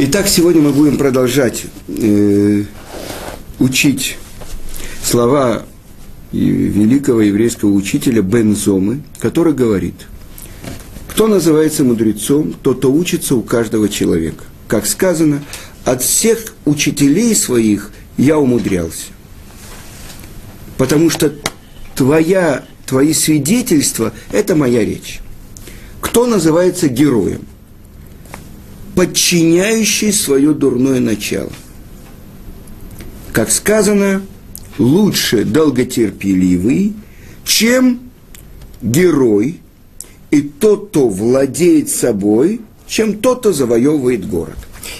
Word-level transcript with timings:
Итак, 0.00 0.28
сегодня 0.28 0.62
мы 0.62 0.70
будем 0.70 0.96
продолжать 0.96 1.64
э, 1.88 2.62
учить 3.58 4.16
слова 5.02 5.64
великого 6.30 7.20
еврейского 7.20 7.70
учителя 7.70 8.22
Бензомы, 8.22 9.02
который 9.18 9.54
говорит, 9.54 10.06
кто 11.08 11.26
называется 11.26 11.82
мудрецом, 11.82 12.52
тот, 12.62 12.78
кто 12.78 12.92
учится 12.92 13.34
у 13.34 13.42
каждого 13.42 13.88
человека. 13.88 14.44
Как 14.68 14.86
сказано, 14.86 15.42
от 15.84 16.00
всех 16.04 16.54
учителей 16.64 17.34
своих 17.34 17.90
я 18.16 18.38
умудрялся. 18.38 19.06
Потому 20.76 21.10
что 21.10 21.32
твоя, 21.96 22.64
твои 22.86 23.12
свидетельства– 23.12 24.12
это 24.30 24.54
моя 24.54 24.84
речь. 24.84 25.18
Кто 26.00 26.24
называется 26.26 26.86
героем? 26.86 27.40
Подчиняющий 28.98 30.12
свое 30.12 30.52
дурное 30.52 30.98
начало. 30.98 31.52
Как 33.32 33.48
сказано, 33.52 34.22
лучше 34.76 35.44
долготерпеливый, 35.44 36.94
чем 37.44 38.00
герой 38.82 39.60
и 40.32 40.40
тот, 40.40 40.88
кто 40.88 41.08
владеет 41.08 41.90
собой, 41.90 42.60
чем 42.88 43.18
тот, 43.18 43.38
кто 43.38 43.52
завоевывает 43.52 44.28
город. 44.28 44.58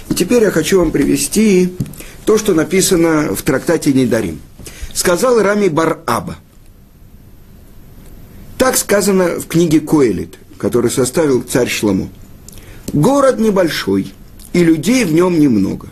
И 0.09 0.15
теперь 0.15 0.45
я 0.45 0.53
хочу 0.53 0.79
вам 0.79 0.93
привести 0.93 1.73
то, 2.25 2.39
что 2.39 2.55
написано 2.55 3.35
в 3.35 3.43
трактате 3.43 3.93
Недарим. 3.93 4.39
Сказал 4.95 5.43
Рами 5.43 5.67
Бар-Аба. 5.67 6.37
Так 8.59 8.77
сказано 8.77 9.41
в 9.41 9.49
книге 9.49 9.81
Коэлит, 9.81 10.39
который 10.57 10.93
составил 10.93 11.43
царь 11.43 11.69
Шламу. 11.69 12.11
Город 12.93 13.39
небольшой, 13.39 14.13
и 14.53 14.65
людей 14.65 15.05
в 15.05 15.13
нем 15.13 15.39
немного. 15.39 15.89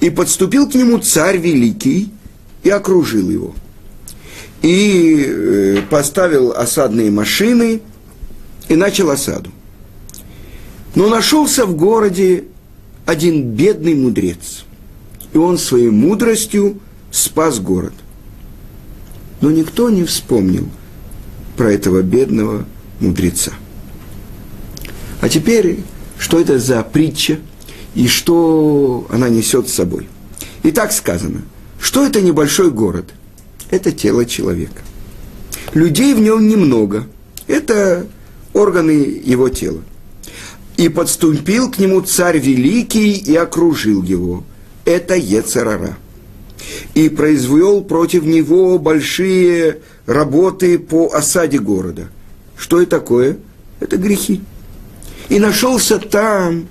И 0.00 0.10
подступил 0.10 0.68
к 0.68 0.74
нему 0.74 0.98
царь 0.98 1.38
великий 1.38 2.10
и 2.62 2.70
окружил 2.70 3.30
его. 3.30 3.54
И 4.62 5.24
э, 5.26 5.82
поставил 5.90 6.52
осадные 6.52 7.10
машины 7.10 7.82
и 8.68 8.76
начал 8.76 9.10
осаду. 9.10 9.50
Но 10.94 11.08
нашелся 11.08 11.66
в 11.66 11.74
городе 11.76 12.44
один 13.06 13.42
бедный 13.52 13.94
мудрец. 13.94 14.64
И 15.32 15.38
он 15.38 15.58
своей 15.58 15.90
мудростью 15.90 16.78
спас 17.10 17.58
город. 17.58 17.94
Но 19.40 19.50
никто 19.50 19.90
не 19.90 20.04
вспомнил 20.04 20.68
про 21.56 21.72
этого 21.72 22.02
бедного 22.02 22.64
мудреца. 23.00 23.52
А 25.20 25.28
теперь, 25.28 25.80
что 26.22 26.38
это 26.38 26.60
за 26.60 26.84
притча 26.84 27.40
и 27.96 28.06
что 28.06 29.08
она 29.10 29.28
несет 29.28 29.68
с 29.68 29.74
собой? 29.74 30.08
И 30.62 30.70
так 30.70 30.92
сказано, 30.92 31.42
что 31.80 32.06
это 32.06 32.20
небольшой 32.20 32.70
город? 32.70 33.12
Это 33.70 33.90
тело 33.90 34.24
человека. 34.24 34.82
Людей 35.74 36.14
в 36.14 36.20
нем 36.20 36.46
немного. 36.46 37.08
Это 37.48 38.06
органы 38.52 38.92
его 38.92 39.48
тела. 39.48 39.82
И 40.76 40.88
подступил 40.88 41.72
к 41.72 41.80
нему 41.80 42.00
царь 42.02 42.38
великий 42.38 43.14
и 43.14 43.34
окружил 43.34 44.04
его. 44.04 44.44
Это 44.84 45.16
Ецарара. 45.16 45.98
И 46.94 47.08
произвел 47.08 47.82
против 47.82 48.22
него 48.22 48.78
большие 48.78 49.80
работы 50.06 50.78
по 50.78 51.12
осаде 51.12 51.58
города. 51.58 52.10
Что 52.56 52.80
это 52.80 52.92
такое? 52.92 53.38
Это 53.80 53.96
грехи. 53.96 54.40
И 55.32 55.38
нашелся 55.38 55.98
там 55.98 56.68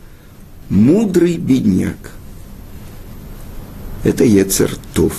мудрый 0.70 1.38
бедняк. 1.38 2.12
Это 4.04 4.24
Ецер 4.24 4.78
Тов, 4.94 5.14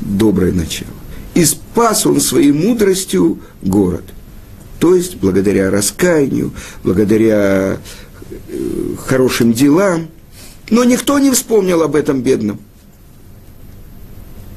доброе 0.00 0.50
начало. 0.50 0.90
И 1.34 1.44
спас 1.44 2.06
он 2.06 2.20
своей 2.20 2.50
мудростью 2.50 3.38
город. 3.62 4.02
То 4.80 4.96
есть, 4.96 5.14
благодаря 5.18 5.70
раскаянию, 5.70 6.52
благодаря 6.82 7.78
э, 8.48 8.94
хорошим 9.06 9.52
делам. 9.52 10.08
Но 10.68 10.82
никто 10.82 11.20
не 11.20 11.30
вспомнил 11.30 11.82
об 11.82 11.94
этом 11.94 12.20
бедном. 12.20 12.58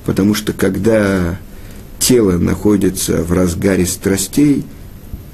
Потому 0.03 0.34
что 0.34 0.52
когда 0.52 1.38
тело 2.00 2.40
находится 2.40 3.22
в 3.22 3.31
разгаре 3.34 3.85
страстей, 3.85 4.66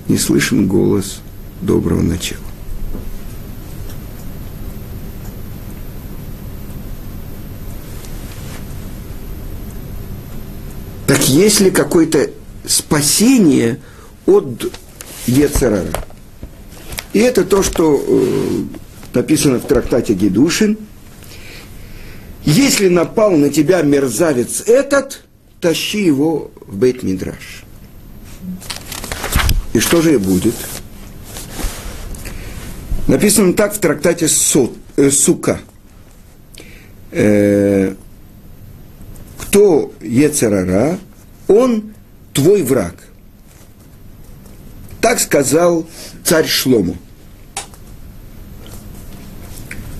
не 0.10 0.18
слышен 0.18 0.68
голос 0.68 1.22
доброго 1.62 2.02
начала. 2.02 2.51
Есть 11.32 11.62
ли 11.62 11.72
какое-то 11.72 12.30
спасение 12.66 13.80
от 14.26 14.72
Ецерара? 15.26 15.88
И 17.14 17.20
это 17.20 17.44
то, 17.46 17.64
что 17.64 18.04
э, 18.06 18.64
написано 19.14 19.60
в 19.60 19.66
трактате 19.66 20.14
Гедушин. 20.14 20.78
Если 22.44 22.90
напал 22.90 23.32
на 23.32 23.50
тебя 23.50 23.82
мерзавец 23.82 24.62
этот, 24.66 25.24
тащи 25.60 26.04
его 26.04 26.52
в 26.66 26.76
бейт 26.76 27.04
мидраш 27.04 27.64
И 29.74 29.80
что 29.80 30.02
же 30.02 30.18
будет? 30.18 30.56
Написано 33.08 33.54
так 33.54 33.74
в 33.74 33.80
трактате 33.80 34.28
Сот, 34.28 34.76
э, 34.98 35.10
Сука. 35.12 35.60
Э, 37.12 37.96
кто 39.38 39.94
Ецерара, 40.02 40.98
он 41.52 41.94
твой 42.34 42.64
враг. 42.64 42.96
Так 45.02 45.20
сказал 45.20 45.86
царь 46.24 46.48
Шлому. 46.48 46.96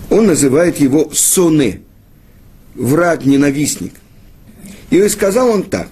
Он 0.10 0.28
называет 0.28 0.80
его 0.80 1.10
Соне, 1.14 1.82
враг-ненавистник. 2.76 3.94
И 4.90 5.08
сказал 5.08 5.50
он 5.50 5.64
так. 5.64 5.88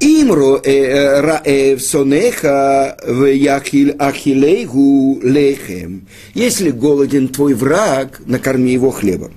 Имро 0.00 0.60
э, 0.62 0.70
э, 0.70 1.20
раэв 1.20 1.80
сонеха 1.80 2.96
в 3.06 3.24
яхил 3.24 3.94
ахилейгу 3.98 5.20
лехем. 5.22 6.06
Если 6.34 6.70
голоден 6.70 7.28
твой 7.28 7.54
враг, 7.54 8.20
накорми 8.26 8.72
его 8.72 8.90
хлебом. 8.90 9.32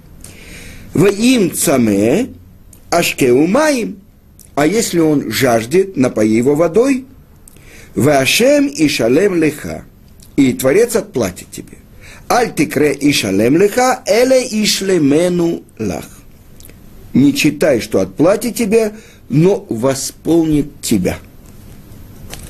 В 0.94 1.06
им 1.06 1.54
цаме, 1.54 2.30
ашкеу 2.90 3.48
маим, 3.48 4.02
а 4.58 4.66
если 4.66 4.98
он 4.98 5.30
жаждет, 5.30 5.98
напои 5.98 6.30
его 6.30 6.56
водой, 6.56 7.06
Вашем 7.94 8.66
и 8.66 8.88
шалем 8.88 9.36
леха, 9.36 9.86
и 10.36 10.52
Творец 10.54 10.96
отплатит 10.96 11.52
тебе. 11.52 11.78
Аль 12.28 12.56
тикре 12.56 12.94
и 12.94 13.14
шалем 13.14 13.58
леха, 13.58 14.02
эле 14.08 14.48
и 14.48 14.66
шлемену 14.66 15.64
лах. 15.78 16.06
Не 17.14 17.36
читай, 17.36 17.82
что 17.82 18.02
отплатит 18.02 18.56
тебе, 18.56 18.94
но 19.30 19.64
восполнит 19.70 20.82
тебя. 20.82 21.20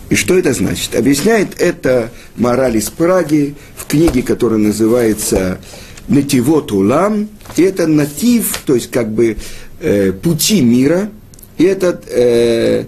И 0.09 0.15
что 0.15 0.37
это 0.37 0.53
значит? 0.53 0.95
Объясняет 0.95 1.59
это 1.59 2.09
мораль 2.37 2.77
из 2.77 2.89
Праги 2.89 3.55
в 3.75 3.85
книге, 3.85 4.21
которая 4.21 4.59
называется 4.59 5.59
«Нативот 6.07 6.71
улам». 6.71 7.27
И 7.57 7.63
это 7.63 7.85
натив, 7.85 8.61
то 8.65 8.75
есть 8.75 8.91
как 8.91 9.11
бы 9.11 9.35
э, 9.81 10.13
пути 10.13 10.61
мира, 10.61 11.09
и 11.57 11.63
этот 11.63 12.07
э, 12.07 12.85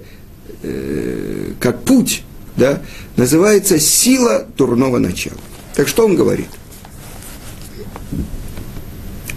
э, 0.63 1.53
как 1.59 1.81
путь, 1.83 2.23
да, 2.55 2.81
называется 3.15 3.79
сила 3.79 4.45
дурного 4.57 4.99
начала. 4.99 5.37
Так 5.75 5.87
что 5.87 6.05
он 6.05 6.15
говорит? 6.15 6.49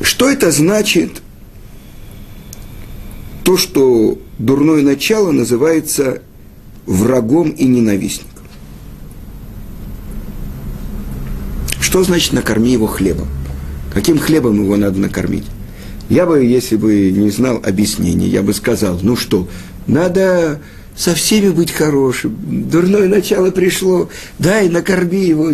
Что 0.00 0.31
это 0.31 0.50
значит? 0.50 1.23
То, 3.44 3.56
что 3.56 4.19
дурное 4.38 4.82
начало 4.82 5.31
называется 5.31 6.23
врагом 6.87 7.50
и 7.50 7.64
ненавистником. 7.64 8.29
Что 11.81 12.05
значит 12.05 12.32
накорми 12.32 12.73
его 12.73 12.87
хлебом? 12.87 13.29
Каким 13.93 14.19
хлебом 14.19 14.62
его 14.62 14.76
надо 14.76 14.99
накормить? 14.99 15.44
Я 16.12 16.26
бы, 16.26 16.44
если 16.44 16.76
бы 16.76 17.10
не 17.10 17.30
знал 17.30 17.62
объяснений, 17.64 18.28
я 18.28 18.42
бы 18.42 18.52
сказал, 18.52 19.00
ну 19.00 19.16
что, 19.16 19.48
надо 19.86 20.60
со 20.94 21.14
всеми 21.14 21.48
быть 21.48 21.70
хорошим. 21.70 22.36
Дурное 22.68 23.08
начало 23.08 23.50
пришло, 23.50 24.10
дай, 24.38 24.68
накорми 24.68 25.24
его. 25.24 25.50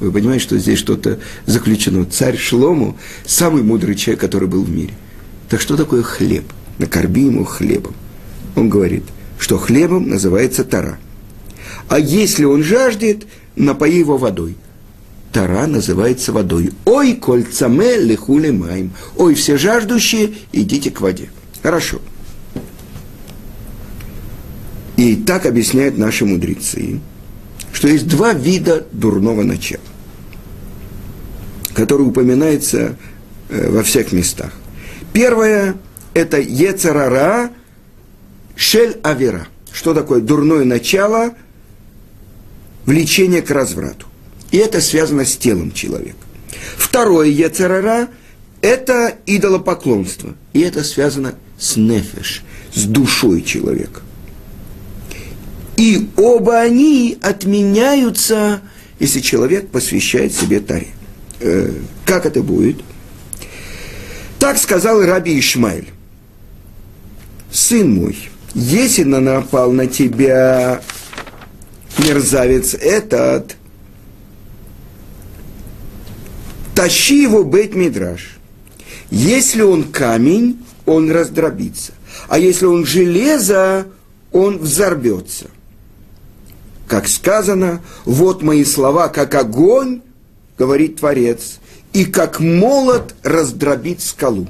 Вы 0.00 0.10
понимаете, 0.10 0.42
что 0.42 0.56
здесь 0.56 0.78
что-то 0.78 1.18
заключено. 1.44 2.06
Царь 2.06 2.38
Шлому– 2.38 2.96
самый 3.26 3.62
мудрый 3.62 3.94
человек, 3.94 4.22
который 4.22 4.48
был 4.48 4.64
в 4.64 4.70
мире. 4.70 4.94
Так 5.50 5.60
что 5.60 5.76
такое 5.76 6.02
хлеб? 6.02 6.44
Накорми 6.78 7.24
ему 7.24 7.44
хлебом. 7.44 7.92
Он 8.56 8.70
говорит, 8.70 9.04
что 9.38 9.58
хлебом 9.58 10.08
называется 10.08 10.64
тара. 10.64 10.98
А 11.90 11.98
если 11.98 12.44
он 12.44 12.62
жаждет, 12.62 13.26
напои 13.54 13.98
его 13.98 14.16
водой. 14.16 14.56
Тара 15.38 15.68
называется 15.68 16.32
водой. 16.32 16.72
Ой, 16.84 17.14
кольцаме 17.14 17.96
лихули 17.96 18.50
маем. 18.50 18.90
Ой, 19.16 19.34
все 19.34 19.56
жаждущие, 19.56 20.34
идите 20.50 20.90
к 20.90 21.00
воде. 21.00 21.30
Хорошо. 21.62 22.00
И 24.96 25.14
так 25.14 25.46
объясняют 25.46 25.96
наши 25.96 26.24
мудрецы, 26.24 26.98
что 27.72 27.86
есть 27.86 28.08
два 28.08 28.32
вида 28.32 28.84
дурного 28.90 29.44
начала, 29.44 29.80
которые 31.72 32.08
упоминаются 32.08 32.96
э, 33.48 33.70
во 33.70 33.84
всех 33.84 34.10
местах. 34.10 34.50
Первое– 35.12 35.76
это 36.14 36.40
Ецарара 36.40 37.52
Шель 38.56 38.98
Авера. 39.04 39.46
Что 39.72 39.94
такое 39.94 40.20
дурное 40.20 40.64
начало? 40.64 41.34
Влечение 42.86 43.40
к 43.40 43.52
разврату. 43.52 44.07
И 44.50 44.56
это 44.56 44.80
связано 44.80 45.24
с 45.24 45.36
телом 45.36 45.72
человека. 45.72 46.18
Второе 46.76 47.28
Ецарара– 47.28 48.08
это 48.62 49.14
идолопоклонство. 49.26 50.34
И 50.52 50.60
это 50.60 50.82
связано 50.82 51.34
с 51.58 51.76
нефеш, 51.76 52.42
с 52.74 52.84
душой 52.84 53.42
человека. 53.42 54.00
И 55.76 56.08
оба 56.16 56.60
они 56.60 57.18
отменяются, 57.22 58.62
если 58.98 59.20
человек 59.20 59.68
посвящает 59.68 60.34
себе 60.34 60.60
Таре. 60.60 60.88
Э, 61.40 61.72
как 62.04 62.26
это 62.26 62.42
будет? 62.42 62.80
Так 64.38 64.58
сказал 64.58 65.04
Раби 65.04 65.38
Ишмаэль. 65.38 65.88
Сын 67.50 67.94
мой, 67.94 68.16
если 68.54 69.04
напал 69.04 69.72
на 69.72 69.86
тебя 69.86 70.82
мерзавец 71.98 72.74
этот, 72.74 73.56
тащи 76.78 77.22
его 77.22 77.42
бейт 77.42 77.74
мидраш. 77.74 78.38
Если 79.10 79.62
он 79.62 79.82
камень, 79.82 80.64
он 80.86 81.10
раздробится. 81.10 81.92
А 82.28 82.38
если 82.38 82.66
он 82.66 82.86
железо, 82.86 83.88
он 84.30 84.58
взорвется 84.58 85.48
как 86.88 87.06
сказано, 87.06 87.82
вот 88.06 88.42
мои 88.42 88.64
слова, 88.64 89.08
как 89.08 89.34
огонь, 89.34 90.00
говорит 90.56 90.96
Творец, 90.96 91.60
и 91.92 92.04
как 92.06 92.40
молот 92.40 93.14
раздробит 93.22 94.00
скалу. 94.00 94.48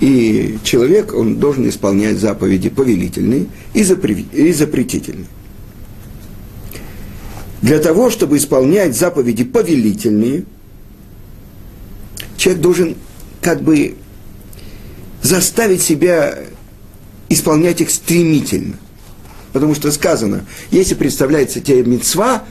И 0.00 0.58
человек, 0.62 1.14
он 1.14 1.36
должен 1.36 1.68
исполнять 1.68 2.18
заповеди 2.18 2.68
повелительные 2.68 3.46
и, 3.72 3.82
запретительные. 3.82 5.26
Для 7.64 7.78
того, 7.78 8.10
чтобы 8.10 8.36
исполнять 8.36 8.94
заповеди 8.94 9.42
повелительные, 9.42 10.44
человек 12.36 12.60
должен 12.60 12.96
как 13.40 13.62
бы 13.62 13.94
заставить 15.22 15.80
себя 15.80 16.40
исполнять 17.30 17.80
их 17.80 17.88
стремительно. 17.88 18.76
Потому 19.54 19.74
что 19.74 19.90
сказано, 19.92 20.44
если 20.70 20.94
представляется 20.94 21.62
тебе 21.62 21.82
мецва, 21.84 22.44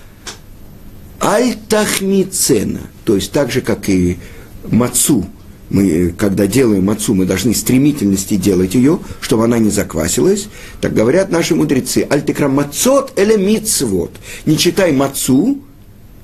альтахмицена, 1.20 2.82
то 3.04 3.14
есть 3.14 3.32
так 3.32 3.52
же, 3.52 3.62
как 3.62 3.90
и 3.90 4.18
мацу, 4.66 5.28
мы, 5.70 6.14
когда 6.18 6.46
делаем 6.46 6.86
мацу, 6.86 7.16
мы 7.16 7.26
должны 7.26 7.54
стремительности 7.56 8.36
делать 8.36 8.76
ее, 8.76 9.00
чтобы 9.22 9.46
она 9.46 9.58
не 9.58 9.70
заквасилась. 9.70 10.48
Так 10.82 10.94
говорят 10.94 11.32
наши 11.32 11.56
мудрецы, 11.56 12.06
альтекрам 12.10 12.54
мацот 12.54 13.18
или 13.18 13.38
мицвот. 13.38 14.12
Не 14.46 14.58
читай 14.58 14.92
мацу, 14.92 15.60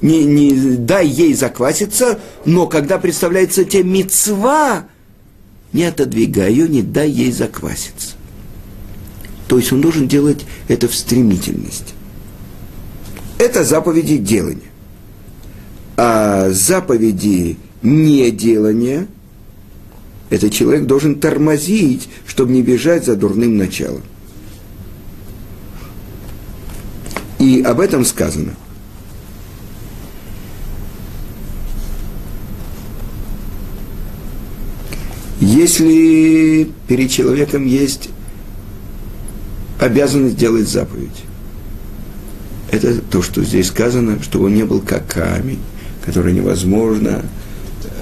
не, 0.01 0.23
не 0.25 0.75
дай 0.77 1.07
ей 1.07 1.33
закваситься, 1.33 2.19
но 2.45 2.67
когда 2.67 2.99
представляется 2.99 3.65
тебе 3.65 3.83
мицва, 3.83 4.85
не 5.73 5.85
отодвигай 5.85 6.51
ее, 6.51 6.67
не 6.67 6.81
дай 6.81 7.09
ей 7.09 7.31
закваситься. 7.31 8.15
То 9.47 9.57
есть 9.57 9.71
он 9.71 9.81
должен 9.81 10.07
делать 10.07 10.45
это 10.67 10.87
в 10.87 10.95
стремительности. 10.95 11.93
Это 13.39 13.63
заповеди 13.63 14.17
делания. 14.17 14.61
А 15.97 16.49
заповеди 16.51 17.57
неделания– 17.81 19.07
это 20.29 20.49
человек 20.49 20.85
должен 20.85 21.19
тормозить, 21.19 22.09
чтобы 22.25 22.51
не 22.53 22.61
бежать 22.61 23.05
за 23.05 23.15
дурным 23.15 23.57
началом. 23.57 24.03
И 27.39 27.61
об 27.61 27.79
этом 27.79 28.05
сказано. 28.05 28.53
Если 35.39 36.69
перед 36.87 37.09
человеком 37.09 37.65
есть 37.65 38.09
обязанность 39.79 40.35
делать 40.35 40.67
заповедь. 40.67 41.23
Это 42.69 43.01
то, 43.01 43.21
что 43.23 43.43
здесь 43.43 43.67
сказано, 43.67 44.21
что 44.21 44.41
он 44.41 44.53
не 44.53 44.65
был 44.65 44.81
как 44.81 45.07
камень, 45.07 45.59
который 46.05 46.33
невозможно 46.33 47.23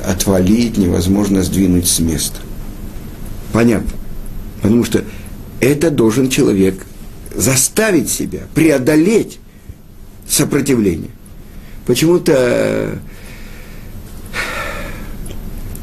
отвалить, 0.07 0.77
невозможно 0.77 1.43
сдвинуть 1.43 1.87
с 1.87 1.99
места. 1.99 2.39
Понятно. 3.51 3.91
Потому 4.61 4.83
что 4.83 5.03
это 5.59 5.91
должен 5.91 6.29
человек 6.29 6.85
заставить 7.35 8.09
себя, 8.09 8.41
преодолеть 8.53 9.39
сопротивление. 10.27 11.11
Почему-то, 11.85 12.99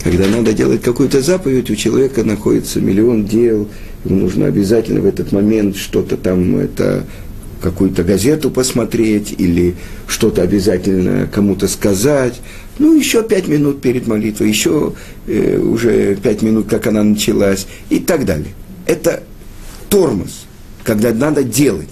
когда 0.02 0.26
надо 0.26 0.52
делать 0.52 0.82
какую-то 0.82 1.22
заповедь, 1.22 1.70
у 1.70 1.76
человека 1.76 2.24
находится 2.24 2.80
миллион 2.80 3.24
дел, 3.26 3.68
ему 4.04 4.20
нужно 4.20 4.46
обязательно 4.46 5.00
в 5.00 5.06
этот 5.06 5.32
момент 5.32 5.76
что-то 5.76 6.16
там, 6.16 6.56
это 6.56 7.04
какую-то 7.62 8.04
газету 8.04 8.50
посмотреть 8.50 9.34
или 9.38 9.74
что-то 10.06 10.42
обязательно 10.42 11.26
кому-то 11.26 11.66
сказать. 11.66 12.40
Ну, 12.78 12.94
еще 12.94 13.22
пять 13.22 13.46
минут 13.46 13.80
перед 13.80 14.06
молитвой, 14.06 14.48
еще 14.48 14.94
э, 15.26 15.58
уже 15.58 16.16
пять 16.16 16.42
минут, 16.42 16.68
как 16.68 16.86
она 16.86 17.02
началась, 17.02 17.66
и 17.88 18.00
так 18.00 18.24
далее. 18.24 18.52
Это 18.86 19.22
тормоз, 19.88 20.44
когда 20.82 21.12
надо 21.12 21.44
делать. 21.44 21.90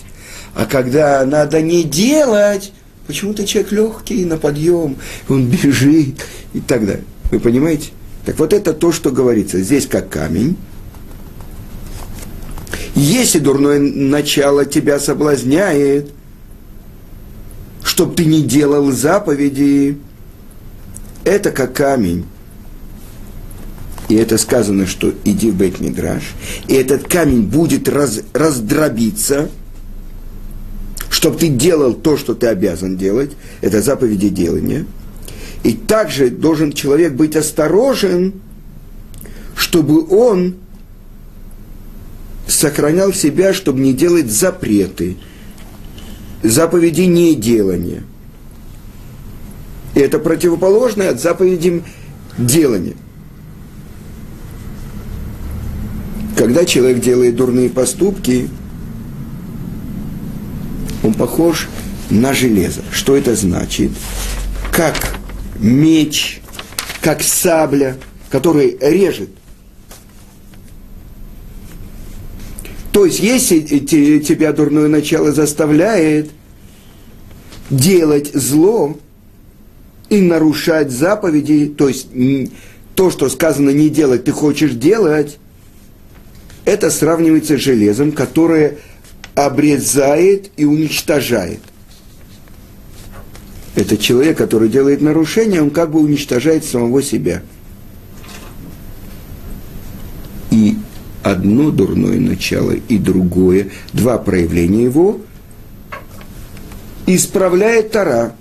А 0.55 0.67
когда 0.67 1.25
надо 1.25 1.63
не 1.63 1.85
делать, 1.85 2.73
почему-то 3.07 3.47
человек 3.47 3.73
легкий 3.73 4.25
на 4.25 4.39
подъем, 4.39 4.97
он 5.29 5.47
бежит 5.63 6.25
и 6.53 6.61
так 6.61 6.85
далее. 6.85 7.05
Вы 7.31 7.39
понимаете? 7.39 7.91
Так 8.25 8.39
вот 8.39 8.53
это 8.53 8.73
то, 8.73 8.93
что 8.93 9.11
говорится. 9.11 9.61
Здесь 9.61 9.87
как 9.87 10.09
камень, 10.09 10.57
если 12.95 13.39
дурное 13.39 13.79
начало 13.79 14.65
тебя 14.65 14.99
соблазняет, 14.99 16.11
чтоб 17.83 18.15
ты 18.15 18.25
не 18.25 18.43
делал 18.43 18.91
заповеди, 18.93 19.99
это 21.25 21.51
как 21.51 21.75
камень. 21.75 22.25
И 24.09 24.15
это 24.15 24.37
сказано, 24.37 24.87
что 24.87 25.15
иди 25.25 25.51
в 25.51 25.55
бейт 25.55 25.81
мидраш, 25.81 26.23
и 26.69 26.75
этот 26.75 27.09
камень 27.09 27.43
будет 27.43 27.89
раз, 27.89 28.21
раздробиться, 28.35 29.49
чтобы 31.09 31.39
ты 31.39 31.49
делал 31.49 31.95
то, 31.95 32.17
что 32.17 32.35
ты 32.35 32.49
обязан 32.49 32.97
делать, 32.97 33.31
это 33.61 33.81
заповеди 33.81 34.29
делания. 34.29 34.85
И 35.63 35.73
также 35.73 36.29
должен 36.29 36.73
человек 36.73 37.13
быть 37.13 37.37
осторожен, 37.37 38.35
чтобы 39.57 40.07
он 40.09 40.57
сохранял 42.47 43.13
себя, 43.13 43.55
чтобы 43.55 43.81
не 43.81 43.95
делать 43.95 44.31
запреты, 44.31 45.17
заповеди 46.43 47.03
неделания. 47.03 48.03
И 49.95 50.01
это 50.01 50.19
противоположное 50.19 51.11
от 51.11 51.21
заповедям 51.21 51.85
делания. 52.39 52.95
Когда 56.37 56.65
человек 56.65 57.01
делает 57.01 57.37
дурные 57.37 57.69
поступки, 57.69 58.49
он 61.03 61.15
похож 61.15 61.69
на 62.11 62.33
железо. 62.33 62.83
Что 62.91 63.17
это 63.17 63.35
значит? 63.35 63.91
Как 64.73 65.17
меч, 65.59 66.41
как 67.01 67.23
сабля, 67.23 67.97
который 68.31 68.77
режет 68.81 69.29
То 72.93 73.07
есть, 73.07 73.21
если 73.21 73.61
тебя 73.61 74.53
дурное 74.53 74.87
начало 74.87 75.33
заставляет 75.33 76.31
делать 77.71 78.31
зло 78.35 78.99
и 80.13 80.21
нарушать 80.21 80.91
заповеди, 80.91 81.67
то 81.67 81.89
есть 81.89 82.09
то, 82.95 83.11
что 83.11 83.31
сказано 83.31 83.71
не 83.71 83.89
делать, 83.89 84.25
ты 84.25 84.33
хочешь 84.33 84.73
делать, 84.73 85.39
это 86.67 86.91
сравнивается 86.91 87.57
с 87.57 87.61
железом, 87.61 88.13
которое 88.13 88.77
обрезает 89.35 90.51
и 90.59 90.67
уничтожает. 90.67 91.61
Это 93.75 93.97
человек, 93.97 94.37
который 94.37 94.69
делает 94.69 95.01
нарушение, 95.01 95.63
он 95.63 95.71
как 95.71 95.91
бы 95.93 96.01
уничтожает 96.01 96.67
самого 96.67 97.03
себя. 97.03 97.43
И 100.51 100.77
одно 101.23 101.71
дурное 101.71 102.21
начало 102.21 102.73
и 102.73 102.99
другое, 102.99 103.71
два 103.95 104.19
проявления 104.19 104.85
его, 104.85 105.23
исправляет 107.07 107.93
Тара. 107.93 108.37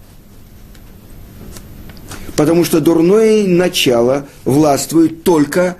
Потому 2.35 2.63
что 2.63 2.79
дурное 2.79 3.45
начало 3.45 4.27
властвует 4.45 5.23
только 5.23 5.77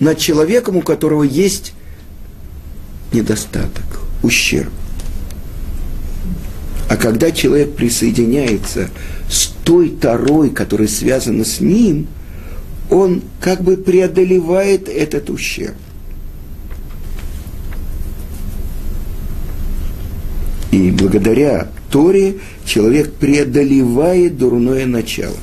над 0.00 0.18
человеком, 0.18 0.76
у 0.76 0.82
которого 0.82 1.22
есть 1.22 1.72
недостаток, 3.12 3.84
ущерб. 4.22 4.70
А 6.88 6.96
когда 6.96 7.30
человек 7.30 7.74
присоединяется 7.74 8.88
с 9.28 9.48
той 9.64 9.90
тарой, 9.90 10.50
которая 10.50 10.88
связана 10.88 11.44
с 11.44 11.60
ним, 11.60 12.06
он 12.90 13.22
как 13.40 13.62
бы 13.62 13.76
преодолевает 13.76 14.88
этот 14.88 15.28
ущерб. 15.28 15.76
И 20.70 20.90
благодаря 20.90 21.68
Торе 21.90 22.38
человек 22.64 23.14
преодолевает 23.14 24.38
дурное 24.38 24.86
начало. 24.86 25.36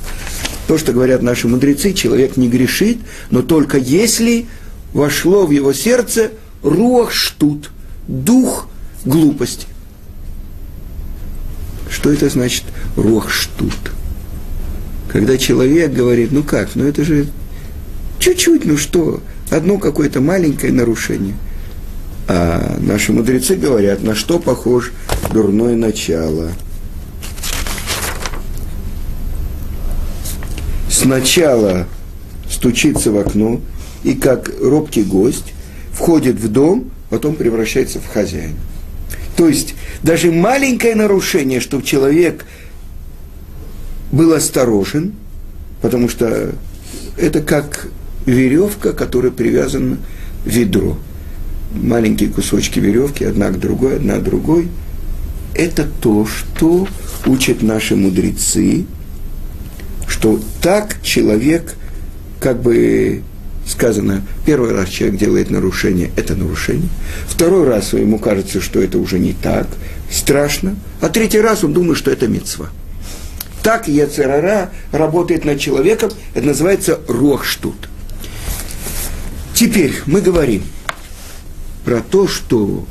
То, 0.66 0.78
что 0.78 0.92
говорят 0.92 1.22
наши 1.22 1.46
мудрецы, 1.46 1.92
человек 1.92 2.36
не 2.36 2.48
грешит, 2.48 2.98
но 3.30 3.42
только 3.42 3.78
если 3.78 4.46
вошло 4.92 5.46
в 5.46 5.50
его 5.50 5.72
сердце 5.72 6.32
рух 6.62 7.12
штут, 7.12 7.70
дух 8.08 8.68
глупости. 9.04 9.66
Что 11.88 12.12
это 12.12 12.28
значит 12.28 12.64
рух 12.96 13.30
штут? 13.30 13.74
Когда 15.08 15.38
человек 15.38 15.92
говорит, 15.92 16.32
ну 16.32 16.42
как, 16.42 16.74
ну 16.74 16.84
это 16.84 17.04
же 17.04 17.28
чуть-чуть, 18.18 18.64
ну 18.64 18.76
что, 18.76 19.20
одно 19.50 19.78
какое-то 19.78 20.20
маленькое 20.20 20.72
нарушение. 20.72 21.36
А 22.28 22.76
наши 22.80 23.12
мудрецы 23.12 23.54
говорят, 23.54 24.02
на 24.02 24.16
что 24.16 24.40
похож 24.40 24.90
дурное 25.32 25.76
начало. 25.76 26.50
Сначала 31.06 31.86
стучится 32.50 33.12
в 33.12 33.18
окно, 33.18 33.60
и 34.02 34.14
как 34.14 34.52
робкий 34.60 35.04
гость 35.04 35.54
входит 35.92 36.34
в 36.34 36.48
дом, 36.48 36.90
потом 37.10 37.36
превращается 37.36 38.00
в 38.00 38.08
хозяина. 38.08 38.56
То 39.36 39.46
есть 39.46 39.76
даже 40.02 40.32
маленькое 40.32 40.96
нарушение, 40.96 41.60
чтобы 41.60 41.84
человек 41.84 42.44
был 44.10 44.32
осторожен, 44.32 45.12
потому 45.80 46.08
что 46.08 46.50
это 47.16 47.40
как 47.40 47.86
веревка, 48.26 48.92
которая 48.92 49.30
привязана 49.30 49.98
ведро. 50.44 50.98
Маленькие 51.72 52.30
кусочки 52.30 52.80
веревки, 52.80 53.22
одна 53.22 53.50
к 53.50 53.60
другой, 53.60 53.98
одна 53.98 54.16
к 54.16 54.24
другой. 54.24 54.66
Это 55.54 55.86
то, 56.00 56.26
что 56.26 56.88
учат 57.26 57.62
наши 57.62 57.94
мудрецы, 57.94 58.86
что 60.08 60.40
так 60.62 61.02
человек 61.02 61.74
как 62.40 62.62
бы 62.62 63.22
сказано, 63.66 64.22
первый 64.44 64.72
раз 64.72 64.88
человек 64.88 65.18
делает 65.18 65.50
нарушение, 65.50 66.10
это 66.16 66.36
нарушение. 66.36 66.88
Второй 67.26 67.66
раз 67.66 67.92
ему 67.92 68.18
кажется, 68.18 68.60
что 68.60 68.80
это 68.80 68.98
уже 68.98 69.18
не 69.18 69.32
так, 69.32 69.66
страшно. 70.10 70.76
А 71.00 71.08
третий 71.08 71.40
раз 71.40 71.64
он 71.64 71.72
думает, 71.72 71.98
что 71.98 72.10
это 72.10 72.28
мецва. 72.28 72.68
Так 73.62 73.88
Яцерара 73.88 74.70
работает 74.92 75.44
над 75.44 75.58
человеком, 75.58 76.10
это 76.34 76.46
называется 76.46 77.00
рохштут. 77.08 77.88
Теперь 79.54 79.94
мы 80.06 80.20
говорим 80.20 80.62
про 81.84 82.00
то, 82.00 82.28
что 82.28 82.86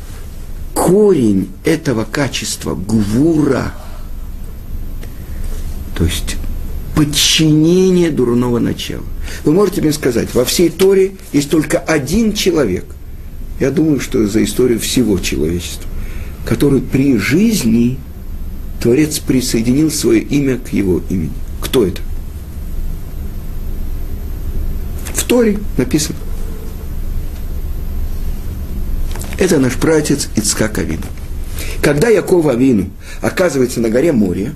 корень 0.74 1.50
этого 1.64 2.04
качества 2.04 2.76
гвура, 2.76 3.74
то 5.98 6.04
есть 6.04 6.36
подчинение 6.96 8.10
дурного 8.10 8.60
начала. 8.60 9.04
Вы 9.44 9.54
можете 9.54 9.82
мне 9.82 9.92
сказать, 9.92 10.34
во 10.34 10.46
всей 10.46 10.70
Торе 10.70 11.14
есть 11.34 11.50
только 11.50 11.78
один 11.78 12.34
человек, 12.34 12.86
я 13.60 13.72
думаю, 13.72 14.00
что 14.00 14.26
за 14.28 14.44
историю 14.44 14.80
всего 14.80 15.20
человечества, 15.20 15.90
который 16.46 16.82
при 16.82 17.18
жизни 17.18 17.98
Творец 18.82 19.20
присоединил 19.20 19.92
свое 19.92 20.22
имя 20.22 20.58
к 20.58 20.70
его 20.74 21.02
имени. 21.10 21.32
Кто 21.62 21.86
это? 21.86 22.02
В 25.14 25.24
Торе 25.24 25.60
написано. 25.78 26.18
Это 29.38 29.60
наш 29.60 29.74
пратец 29.74 30.30
Ицкак 30.36 30.78
Авину. 30.78 31.04
Когда 31.82 32.10
Яков 32.10 32.48
Авину 32.48 32.90
оказывается 33.22 33.80
на 33.80 33.90
горе 33.90 34.12
Море, 34.12 34.54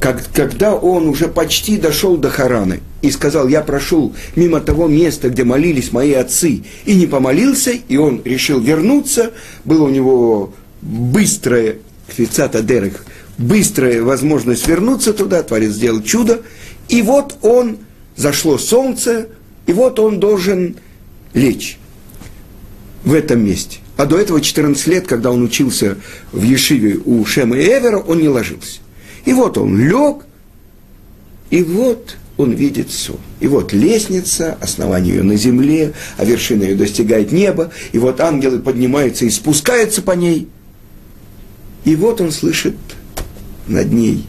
как, 0.00 0.24
когда 0.32 0.74
он 0.74 1.08
уже 1.08 1.28
почти 1.28 1.76
дошел 1.76 2.16
до 2.16 2.30
Хараны 2.30 2.80
и 3.02 3.10
сказал, 3.10 3.48
я 3.48 3.62
прошел 3.62 4.14
мимо 4.36 4.60
того 4.60 4.86
места, 4.86 5.28
где 5.28 5.44
молились 5.44 5.92
мои 5.92 6.12
отцы, 6.12 6.62
и 6.84 6.94
не 6.94 7.06
помолился, 7.06 7.72
и 7.72 7.96
он 7.96 8.22
решил 8.24 8.60
вернуться, 8.60 9.32
было 9.64 9.84
у 9.84 9.88
него 9.88 10.54
быстрое, 10.82 11.78
кфицата 12.08 12.62
дерек, 12.62 13.04
быстрая 13.38 14.02
возможность 14.02 14.66
вернуться 14.68 15.12
туда, 15.12 15.42
Творец 15.42 15.72
сделал 15.72 16.02
чудо, 16.02 16.42
и 16.88 17.02
вот 17.02 17.36
он, 17.42 17.78
зашло 18.16 18.58
солнце, 18.58 19.28
и 19.66 19.72
вот 19.72 19.98
он 19.98 20.20
должен 20.20 20.76
лечь 21.34 21.78
в 23.04 23.14
этом 23.14 23.44
месте. 23.44 23.78
А 23.96 24.06
до 24.06 24.16
этого 24.16 24.40
14 24.40 24.86
лет, 24.86 25.06
когда 25.06 25.32
он 25.32 25.42
учился 25.42 25.96
в 26.32 26.42
Ешиве 26.42 27.00
у 27.04 27.24
Шема 27.24 27.56
и 27.56 27.64
Эвера, 27.64 27.98
он 27.98 28.20
не 28.20 28.28
ложился. 28.28 28.80
И 29.28 29.32
вот 29.34 29.58
он 29.58 29.78
лег, 29.78 30.24
и 31.50 31.62
вот 31.62 32.16
он 32.38 32.52
видит 32.52 32.90
сон. 32.90 33.18
И 33.40 33.46
вот 33.46 33.74
лестница, 33.74 34.56
основание 34.58 35.16
ее 35.16 35.22
на 35.22 35.36
земле, 35.36 35.92
а 36.16 36.24
вершина 36.24 36.62
ее 36.62 36.76
достигает 36.76 37.30
неба, 37.30 37.70
и 37.92 37.98
вот 37.98 38.22
ангелы 38.22 38.58
поднимаются 38.58 39.26
и 39.26 39.30
спускаются 39.30 40.00
по 40.00 40.12
ней. 40.12 40.48
И 41.84 41.94
вот 41.94 42.22
он 42.22 42.32
слышит 42.32 42.76
над 43.66 43.92
ней, 43.92 44.24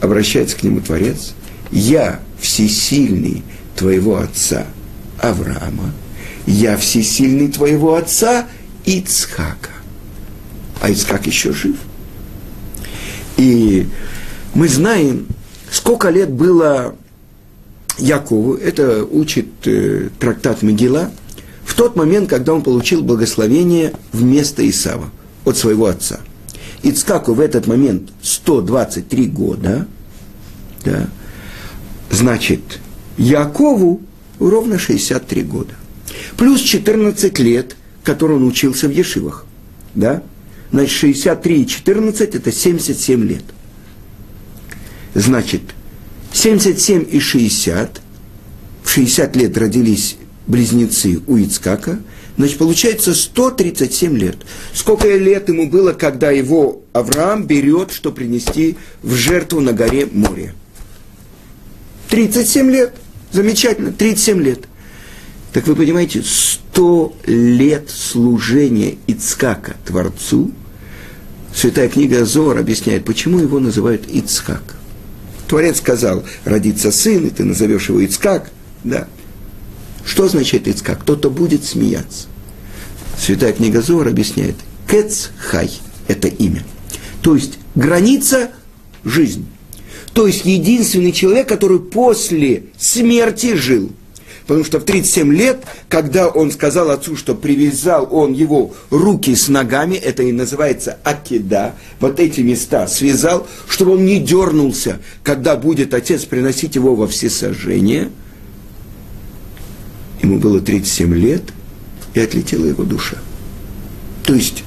обращается 0.00 0.56
к 0.56 0.62
нему 0.62 0.80
Творец, 0.80 1.34
«Я 1.72 2.20
всесильный 2.38 3.42
твоего 3.74 4.18
отца 4.18 4.66
Авраама, 5.18 5.92
я 6.46 6.76
всесильный 6.76 7.48
твоего 7.48 7.96
отца 7.96 8.46
Ицхака». 8.84 9.72
А 10.80 10.90
Ицхак 10.90 11.26
еще 11.26 11.52
жив– 11.52 11.74
и 13.36 13.86
мы 14.54 14.68
знаем, 14.68 15.26
сколько 15.70 16.10
лет 16.10 16.30
было 16.30 16.94
Якову, 17.98 18.54
это 18.54 19.04
учит 19.04 19.46
э, 19.66 20.08
трактат 20.18 20.62
Мегила, 20.62 21.10
в 21.64 21.74
тот 21.74 21.96
момент, 21.96 22.28
когда 22.28 22.54
он 22.54 22.62
получил 22.62 23.02
благословение 23.02 23.92
вместо 24.12 24.68
Исава 24.68 25.10
от 25.44 25.56
своего 25.56 25.86
отца. 25.86 26.20
Ицкаку 26.82 27.34
в 27.34 27.40
этот 27.40 27.66
момент 27.66 28.10
123 28.22 29.26
года, 29.26 29.86
да, 30.84 31.08
значит, 32.10 32.80
Якову 33.18 34.00
ровно 34.38 34.78
63 34.78 35.42
года. 35.42 35.74
Плюс 36.36 36.60
14 36.60 37.38
лет, 37.38 37.76
которые 38.02 38.38
он 38.38 38.46
учился 38.46 38.88
в 38.88 38.90
Ешивах. 38.90 39.46
Да? 39.94 40.22
Значит, 40.72 40.92
63 40.92 41.62
и 41.62 41.66
14– 41.66 42.34
это 42.36 42.52
77 42.52 43.24
лет. 43.24 43.44
Значит, 45.14 45.62
77 46.32 47.06
и 47.10 47.18
60, 47.18 48.00
в 48.84 48.88
60 48.90 49.36
лет 49.36 49.58
родились 49.58 50.16
близнецы 50.46 51.20
у 51.26 51.36
Ицкака, 51.36 51.98
значит, 52.36 52.58
получается 52.58 53.14
137 53.14 54.16
лет. 54.16 54.36
Сколько 54.72 55.08
лет 55.08 55.48
ему 55.48 55.68
было, 55.68 55.92
когда 55.92 56.30
его 56.30 56.82
Авраам 56.92 57.46
берет, 57.46 57.92
что 57.92 58.12
принести 58.12 58.76
в 59.02 59.14
жертву 59.14 59.60
на 59.60 59.72
горе 59.72 60.06
море? 60.06 60.54
37 62.08 62.70
лет. 62.70 62.94
Замечательно, 63.32 63.92
37 63.92 64.42
лет. 64.42 64.60
Так 65.52 65.66
вы 65.66 65.74
понимаете, 65.74 66.22
100 66.24 67.16
лет 67.26 67.90
служения 67.90 68.96
Ицкака 69.08 69.76
Творцу 69.84 70.52
Святая 71.54 71.88
книга 71.88 72.24
Зор 72.24 72.58
объясняет, 72.58 73.04
почему 73.04 73.38
его 73.38 73.58
называют 73.58 74.08
Ицхак. 74.08 74.76
Творец 75.48 75.78
сказал, 75.78 76.24
родится 76.44 76.92
сын, 76.92 77.26
и 77.26 77.30
ты 77.30 77.44
назовешь 77.44 77.88
его 77.88 78.00
Ицхак. 78.00 78.50
Да. 78.84 79.08
Что 80.04 80.24
означает 80.24 80.68
Ицхак? 80.68 81.00
Кто-то 81.00 81.28
будет 81.28 81.64
смеяться. 81.64 82.28
Святая 83.18 83.52
книга 83.52 83.82
Зор 83.82 84.08
объясняет, 84.08 84.54
Кец 84.88 85.30
Хай– 85.38 85.70
это 86.08 86.28
имя. 86.28 86.64
То 87.22 87.34
есть 87.34 87.58
граница– 87.74 88.50
жизнь. 89.04 89.46
То 90.12 90.26
есть 90.26 90.44
единственный 90.44 91.12
человек, 91.12 91.48
который 91.48 91.80
после 91.80 92.64
смерти 92.78 93.54
жил. 93.54 93.92
Потому 94.50 94.64
что 94.64 94.80
в 94.80 94.84
37 94.84 95.32
лет, 95.32 95.62
когда 95.88 96.26
он 96.26 96.50
сказал 96.50 96.90
отцу, 96.90 97.14
что 97.14 97.36
привязал 97.36 98.08
он 98.10 98.32
его 98.32 98.74
руки 98.90 99.32
с 99.32 99.46
ногами, 99.46 99.94
это 99.94 100.24
и 100.24 100.32
называется 100.32 100.98
акида, 101.04 101.76
вот 102.00 102.18
эти 102.18 102.40
места 102.40 102.88
связал, 102.88 103.46
чтобы 103.68 103.92
он 103.92 104.04
не 104.04 104.18
дернулся, 104.18 104.98
когда 105.22 105.54
будет 105.54 105.94
отец 105.94 106.24
приносить 106.24 106.74
его 106.74 106.96
во 106.96 107.06
всесожжение. 107.06 108.10
Ему 110.20 110.40
было 110.40 110.60
37 110.60 111.14
лет, 111.14 111.44
и 112.14 112.18
отлетела 112.18 112.66
его 112.66 112.82
душа. 112.82 113.18
То 114.24 114.34
есть 114.34 114.64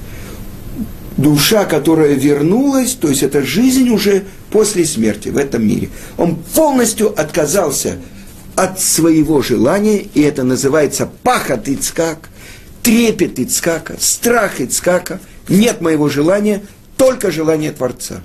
душа, 1.18 1.66
которая 1.66 2.14
вернулась, 2.14 2.92
то 2.92 3.08
есть 3.08 3.22
это 3.22 3.42
жизнь 3.42 3.90
уже 3.90 4.24
после 4.50 4.86
смерти 4.86 5.28
в 5.28 5.36
этом 5.36 5.68
мире. 5.68 5.90
Он 6.16 6.36
полностью 6.36 7.12
отказался 7.20 7.98
от 8.56 8.80
своего 8.80 9.42
желания, 9.42 9.98
и 10.14 10.20
это 10.22 10.42
называется 10.44 11.08
пахот 11.22 11.68
Ицкак, 11.68 12.30
трепет 12.82 13.38
Ицкака, 13.38 13.96
страх 13.98 14.60
Ицкака. 14.60 15.20
Нет 15.48 15.80
моего 15.80 16.08
желания, 16.08 16.62
только 16.96 17.30
желание 17.30 17.72
Творца. 17.72 18.22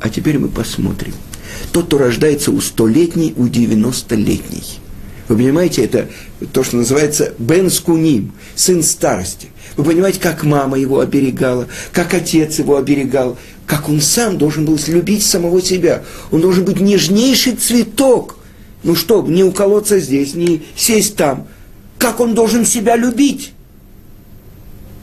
А 0.00 0.08
теперь 0.08 0.38
мы 0.38 0.48
посмотрим. 0.48 1.14
Тот, 1.72 1.86
кто 1.86 1.98
рождается 1.98 2.50
у 2.50 2.60
столетней, 2.60 3.34
у 3.36 3.48
девяностолетней. 3.48 4.80
Вы 5.28 5.36
понимаете, 5.36 5.84
это 5.84 6.08
то, 6.52 6.62
что 6.62 6.76
называется 6.76 7.34
Бен 7.38 7.70
Скуним, 7.70 8.32
сын 8.54 8.82
старости. 8.82 9.48
Вы 9.76 9.84
понимаете, 9.84 10.20
как 10.20 10.44
мама 10.44 10.78
его 10.78 11.00
оберегала, 11.00 11.66
как 11.92 12.14
отец 12.14 12.58
его 12.58 12.76
оберегал, 12.76 13.36
как 13.66 13.88
он 13.88 14.00
сам 14.00 14.38
должен 14.38 14.64
был 14.64 14.78
любить 14.86 15.24
самого 15.24 15.60
себя. 15.60 16.04
Он 16.30 16.40
должен 16.40 16.64
быть 16.64 16.80
нежнейший 16.80 17.56
цветок. 17.56 18.38
Ну 18.82 18.94
что, 18.94 19.22
не 19.22 19.42
уколоться 19.42 19.98
здесь, 19.98 20.34
не 20.34 20.62
сесть 20.76 21.16
там. 21.16 21.48
Как 21.98 22.20
он 22.20 22.34
должен 22.34 22.64
себя 22.64 22.96
любить? 22.96 23.52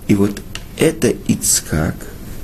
И 0.07 0.15
вот 0.15 0.41
это 0.77 1.09
Ицхак, 1.09 1.95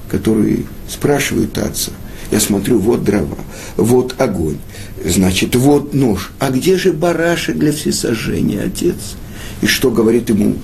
который 0.09 0.65
спрашивает 0.87 1.57
отца. 1.57 1.91
Я 2.31 2.39
смотрю, 2.39 2.79
вот 2.79 3.03
дрова, 3.03 3.37
вот 3.75 4.15
огонь, 4.19 4.57
значит, 5.03 5.55
вот 5.55 5.93
нож. 5.93 6.31
А 6.39 6.51
где 6.51 6.77
же 6.77 6.93
барашек 6.93 7.57
для 7.57 7.71
всесожжения, 7.71 8.63
отец? 8.63 9.15
И 9.61 9.67
что 9.67 9.89
говорит 9.89 10.29
ему 10.29 10.55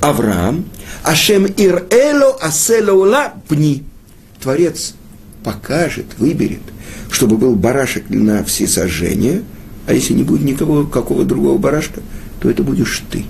Авраам? 0.00 0.64
Ашем 1.02 1.44
ир 1.44 1.86
эло 1.90 2.36
аселоула 2.40 3.34
пни. 3.48 3.84
Творец 4.40 4.94
покажет, 5.42 6.06
выберет, 6.18 6.62
чтобы 7.10 7.36
был 7.36 7.54
барашек 7.54 8.08
на 8.08 8.42
всесожжение, 8.44 9.42
а 9.86 9.92
если 9.92 10.14
не 10.14 10.22
будет 10.22 10.42
никого, 10.42 10.84
какого 10.86 11.24
другого 11.24 11.58
барашка, 11.58 12.00
то 12.40 12.50
это 12.50 12.62
будешь 12.62 13.02
ты. 13.10 13.24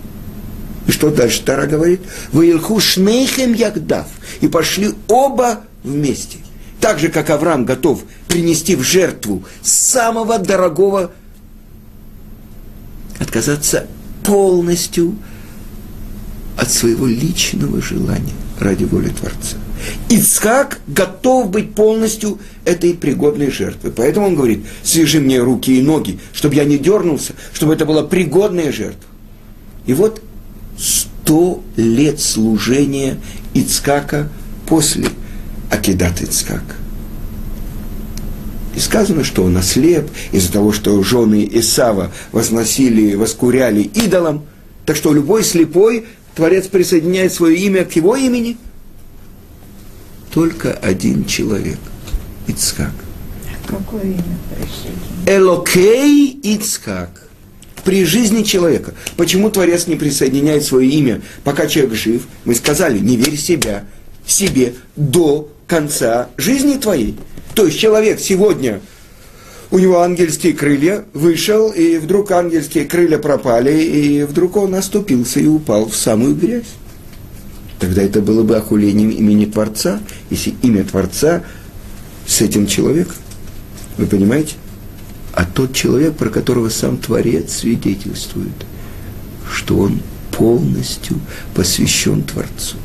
И 0.86 0.92
что 0.92 1.10
дальше 1.10 1.42
Тара 1.42 1.66
говорит? 1.66 2.00
Ваилху 2.32 2.78
шнейхем 2.78 3.54
ягдав. 3.54 4.06
И 4.40 4.48
пошли 4.48 4.90
оба 5.08 5.60
вместе. 5.82 6.38
Так 6.80 6.98
же, 6.98 7.08
как 7.08 7.30
Авраам 7.30 7.64
готов 7.64 8.04
принести 8.28 8.76
в 8.76 8.82
жертву 8.82 9.44
самого 9.62 10.38
дорогого, 10.38 11.12
отказаться 13.18 13.86
полностью 14.22 15.16
от 16.56 16.70
своего 16.70 17.06
личного 17.06 17.80
желания 17.82 18.34
ради 18.58 18.84
воли 18.84 19.08
Творца. 19.08 19.56
Ицхак 20.08 20.80
готов 20.86 21.50
быть 21.50 21.74
полностью 21.74 22.38
этой 22.64 22.94
пригодной 22.94 23.50
жертвой. 23.50 23.90
Поэтому 23.90 24.26
он 24.26 24.36
говорит, 24.36 24.64
свяжи 24.82 25.20
мне 25.20 25.40
руки 25.40 25.78
и 25.78 25.82
ноги, 25.82 26.18
чтобы 26.32 26.54
я 26.54 26.64
не 26.64 26.78
дернулся, 26.78 27.34
чтобы 27.52 27.74
это 27.74 27.84
была 27.84 28.02
пригодная 28.02 28.72
жертва. 28.72 29.04
И 29.86 29.92
вот 29.92 30.22
сто 30.78 31.62
лет 31.76 32.20
служения 32.20 33.18
Ицкака 33.52 34.28
после 34.66 35.08
Акидат 35.70 36.22
Ицкака. 36.22 36.76
И 38.74 38.80
сказано, 38.80 39.22
что 39.22 39.44
он 39.44 39.56
ослеп 39.56 40.10
из-за 40.32 40.52
того, 40.52 40.72
что 40.72 41.00
жены 41.02 41.48
Исава 41.52 42.10
возносили, 42.32 43.14
воскуряли 43.14 43.82
идолам. 43.82 44.44
Так 44.84 44.96
что 44.96 45.12
любой 45.12 45.44
слепой 45.44 46.06
Творец 46.34 46.66
присоединяет 46.66 47.32
свое 47.32 47.56
имя 47.58 47.84
к 47.84 47.92
его 47.92 48.16
имени. 48.16 48.56
Только 50.32 50.72
один 50.72 51.24
человек– 51.26 51.78
Ицхак. 52.48 52.92
Какое 53.66 54.02
имя 54.02 54.38
присоединяет? 54.50 55.28
Элокей 55.28 56.30
Ицхак. 56.42 57.28
При 57.84 58.04
жизни 58.04 58.42
человека. 58.42 58.94
Почему 59.16 59.50
Творец 59.50 59.86
не 59.86 59.94
присоединяет 59.94 60.64
свое 60.64 60.88
имя, 60.88 61.20
пока 61.44 61.66
человек 61.66 61.94
жив? 61.94 62.26
Мы 62.44 62.54
сказали, 62.54 62.98
не 62.98 63.16
верь 63.16 63.36
себя, 63.36 63.84
себе 64.26 64.74
до 64.96 65.50
конца 65.66 66.30
жизни 66.36 66.78
твоей. 66.78 67.16
То 67.54 67.66
есть 67.66 67.78
человек 67.78 68.20
сегодня, 68.20 68.80
у 69.74 69.78
него 69.80 70.02
ангельские 70.02 70.52
крылья, 70.52 71.04
вышел, 71.14 71.72
и 71.72 71.98
вдруг 71.98 72.30
ангельские 72.30 72.84
крылья 72.84 73.18
пропали, 73.18 73.82
и 73.82 74.22
вдруг 74.22 74.56
он 74.56 74.76
оступился 74.76 75.40
и 75.40 75.48
упал 75.48 75.88
в 75.88 75.96
самую 75.96 76.36
грязь. 76.36 76.76
Тогда 77.80 78.02
это 78.02 78.22
было 78.22 78.44
бы 78.44 78.56
охулением 78.56 79.10
имени 79.10 79.46
Творца, 79.46 79.98
если 80.30 80.54
имя 80.62 80.84
Творца 80.84 81.42
с 82.24 82.40
этим 82.40 82.68
человеком. 82.68 83.16
Вы 83.98 84.06
понимаете? 84.06 84.54
А 85.32 85.44
тот 85.44 85.74
человек, 85.74 86.14
про 86.14 86.28
которого 86.28 86.68
сам 86.68 86.96
Творец 86.96 87.54
свидетельствует, 87.54 88.54
что 89.52 89.76
он 89.78 90.02
полностью 90.30 91.18
посвящен 91.52 92.22
Творцу. 92.22 92.76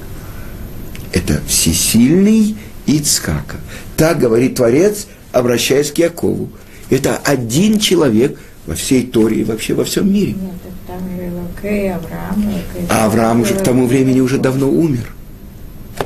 Это 1.14 1.40
всесильный 1.48 2.58
Ицкака. 2.88 3.58
Так 3.96 4.18
говорит 4.18 4.56
Творец, 4.56 5.06
обращаясь 5.32 5.92
к 5.92 6.00
Якову. 6.00 6.50
Это 6.90 7.18
один 7.18 7.80
человек 7.80 8.40
во 8.66 8.76
всей 8.76 9.06
Торе 9.06 9.42
и 9.42 9.44
вообще 9.44 9.74
во 9.74 9.84
всем 9.84 10.12
мире. 10.12 10.34
Нет, 10.34 10.52
там 10.88 11.00
же 11.00 11.32
Лакей, 11.32 11.94
Авраам. 11.94 12.46
Лакей. 12.48 12.88
А 12.90 13.06
Авраам 13.06 13.42
уже 13.42 13.54
к 13.54 13.64
тому 13.64 13.88
времени 13.88 14.20
уже 14.20 14.38
давно 14.38 14.70
умер. 14.70 15.14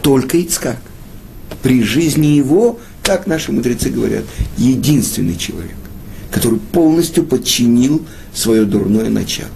Только 0.01 0.37
Ицкак. 0.41 0.77
При 1.61 1.83
жизни 1.83 2.27
его, 2.27 2.79
как 3.01 3.27
наши 3.27 3.51
мудрецы 3.51 3.89
говорят, 3.89 4.23
единственный 4.57 5.37
человек, 5.37 5.75
который 6.31 6.59
полностью 6.59 7.25
подчинил 7.25 8.05
свое 8.33 8.65
дурное 8.65 9.09
начало. 9.09 9.49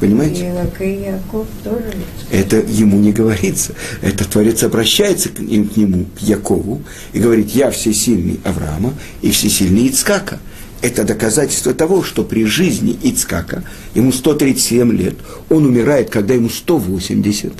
Понимаете? 0.00 0.52
И 0.80 1.04
Яков 1.04 1.46
тоже. 1.62 1.94
Это 2.30 2.56
ему 2.56 2.98
не 2.98 3.12
говорится. 3.12 3.74
Это 4.02 4.28
Творец 4.28 4.62
обращается 4.62 5.28
к, 5.28 5.36
к 5.36 5.40
нему, 5.40 6.06
к 6.16 6.20
Якову, 6.20 6.82
и 7.12 7.18
говорит, 7.18 7.50
я 7.50 7.70
всесильный 7.70 8.40
Авраама 8.44 8.94
и 9.22 9.30
всесильный 9.30 9.88
Ицкака. 9.88 10.40
Это 10.82 11.04
доказательство 11.04 11.72
того, 11.72 12.02
что 12.02 12.24
при 12.24 12.44
жизни 12.44 12.98
Ицкака, 13.02 13.64
ему 13.94 14.12
137 14.12 14.92
лет, 14.92 15.14
он 15.48 15.64
умирает, 15.64 16.10
когда 16.10 16.34
ему 16.34 16.50
180, 16.50 17.52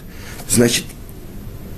значит, 0.50 0.84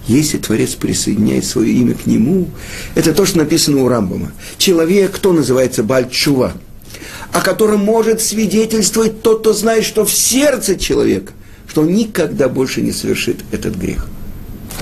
если 0.08 0.38
Творец 0.38 0.74
присоединяет 0.74 1.44
свое 1.44 1.72
имя 1.72 1.94
к 1.94 2.06
нему, 2.06 2.48
это 2.94 3.12
то, 3.12 3.26
что 3.26 3.38
написано 3.38 3.82
у 3.82 3.88
Рамбама. 3.88 4.32
Человек, 4.56 5.12
кто 5.12 5.32
называется 5.32 5.82
Бальчува, 5.82 6.54
о 7.32 7.40
котором 7.40 7.80
может 7.80 8.20
свидетельствовать 8.20 9.22
тот, 9.22 9.40
кто 9.40 9.52
знает, 9.52 9.84
что 9.84 10.04
в 10.04 10.12
сердце 10.12 10.76
человека, 10.76 11.32
что 11.66 11.82
он 11.82 11.92
никогда 11.92 12.48
больше 12.48 12.82
не 12.82 12.92
совершит 12.92 13.38
этот 13.52 13.76
грех. 13.76 14.06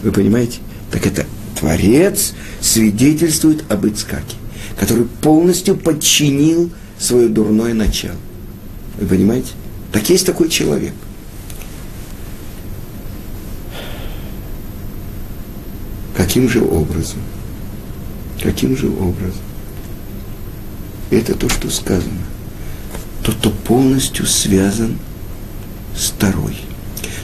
Вы 0.02 0.12
понимаете? 0.12 0.58
Так 0.90 1.06
это 1.06 1.26
Творец 1.58 2.34
свидетельствует 2.60 3.64
об 3.70 3.86
Ицкаке, 3.86 4.36
который 4.78 5.06
полностью 5.06 5.76
подчинил 5.76 6.70
свое 6.98 7.28
дурное 7.28 7.74
начало. 7.74 8.16
Вы 9.00 9.06
понимаете? 9.06 9.52
Так 9.92 10.08
есть 10.10 10.26
такой 10.26 10.48
человек. 10.48 10.92
Каким 16.16 16.48
же 16.48 16.62
образом? 16.62 17.20
Каким 18.42 18.76
же 18.76 18.88
образом? 18.88 19.42
Это 21.10 21.34
то, 21.34 21.48
что 21.48 21.70
сказано. 21.70 22.20
Тот, 23.24 23.36
кто 23.36 23.50
полностью 23.50 24.26
связан 24.26 24.98
с 25.96 26.10
второй. 26.10 26.56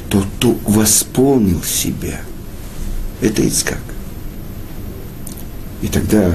Тот, 0.09 0.27
кто 0.39 0.53
восполнил 0.67 1.63
себя. 1.63 2.23
Это 3.21 3.47
Ицкак. 3.47 3.83
И 5.83 5.89
тогда 5.89 6.33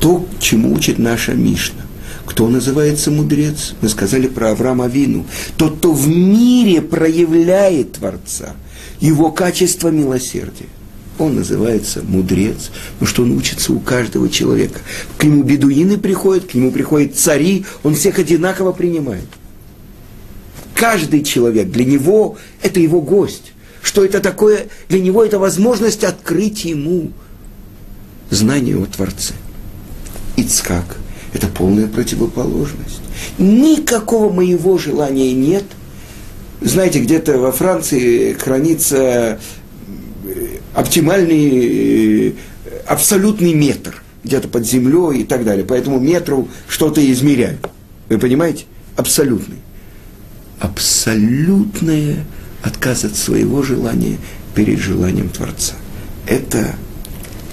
то, 0.00 0.26
чему 0.38 0.74
учит 0.74 0.98
наша 0.98 1.32
Мишна. 1.32 1.82
Кто 2.26 2.48
называется 2.48 3.10
мудрец? 3.10 3.74
Мы 3.80 3.88
сказали 3.88 4.26
про 4.26 4.50
Авраама 4.50 4.86
Вину. 4.86 5.24
Тот, 5.56 5.78
кто 5.78 5.92
в 5.92 6.06
мире 6.06 6.82
проявляет 6.82 7.92
Творца, 7.92 8.54
его 9.00 9.30
качество 9.30 9.88
милосердия. 9.88 10.68
Он 11.18 11.36
называется 11.36 12.02
мудрец, 12.02 12.70
потому 12.94 13.08
что 13.08 13.22
он 13.22 13.36
учится 13.36 13.72
у 13.72 13.80
каждого 13.80 14.28
человека. 14.28 14.80
К 15.16 15.24
нему 15.24 15.42
бедуины 15.42 15.96
приходят, 15.96 16.44
к 16.44 16.54
нему 16.54 16.70
приходят 16.70 17.16
цари, 17.16 17.64
он 17.82 17.94
всех 17.94 18.18
одинаково 18.18 18.72
принимает. 18.72 19.28
Каждый 20.74 21.24
человек 21.24 21.70
для 21.70 21.86
него 21.86 22.36
это 22.62 22.80
его 22.80 23.00
гость. 23.00 23.52
Что 23.82 24.04
это 24.04 24.20
такое? 24.20 24.66
Для 24.88 25.00
него 25.00 25.24
это 25.24 25.38
возможность 25.38 26.04
открыть 26.04 26.64
ему 26.64 27.12
знание 28.30 28.76
о 28.76 28.84
Творце. 28.84 29.32
Ицкак– 30.36 30.98
это 31.32 31.46
полная 31.46 31.86
противоположность. 31.86 33.00
Никакого 33.38 34.30
моего 34.30 34.76
желания 34.76 35.32
нет. 35.32 35.64
Знаете, 36.60 37.00
где-то 37.00 37.38
во 37.38 37.52
Франции 37.52 38.32
хранится 38.34 39.38
оптимальный, 40.76 42.28
э, 42.28 42.32
абсолютный 42.86 43.54
метр, 43.54 44.02
где-то 44.22 44.46
под 44.48 44.66
землей 44.66 45.22
и 45.22 45.24
так 45.24 45.42
далее. 45.44 45.64
Поэтому 45.64 45.98
метру 45.98 46.48
что-то 46.68 47.00
измеряют. 47.10 47.66
Вы 48.10 48.18
понимаете? 48.18 48.66
Абсолютный. 48.94 49.56
Абсолютное 50.60 52.24
отказ 52.62 53.04
от 53.04 53.16
своего 53.16 53.62
желания 53.62 54.18
перед 54.54 54.78
желанием 54.78 55.30
Творца. 55.30 55.74
Это 56.26 56.74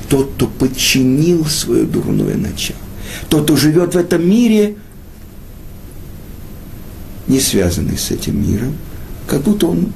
тот, 0.09 0.33
кто 0.35 0.47
подчинил 0.47 1.45
свое 1.45 1.85
дурное 1.85 2.35
начало. 2.35 2.79
Тот, 3.29 3.43
кто 3.45 3.55
живет 3.55 3.95
в 3.95 3.97
этом 3.97 4.29
мире, 4.29 4.75
не 7.27 7.39
связанный 7.39 7.97
с 7.97 8.11
этим 8.11 8.45
миром, 8.45 8.75
как 9.27 9.43
будто 9.43 9.67
он 9.67 9.93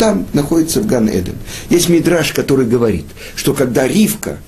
там 0.00 0.26
находится 0.32 0.80
в 0.80 0.86
Ган-Эден. 0.86 1.34
Есть 1.68 1.90
мидраж, 1.90 2.32
который 2.32 2.64
говорит, 2.64 3.04
что 3.36 3.52
когда 3.52 3.86
Ривка, 3.86 4.38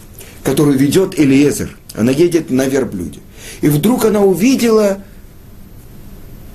которую 0.43 0.79
ведет 0.79 1.21
Элиезер, 1.21 1.77
она 1.95 2.11
едет 2.11 2.51
на 2.51 2.67
верблюде, 2.67 3.21
и 3.61 3.69
вдруг 3.69 4.07
она 4.07 4.21
увидела 4.21 5.03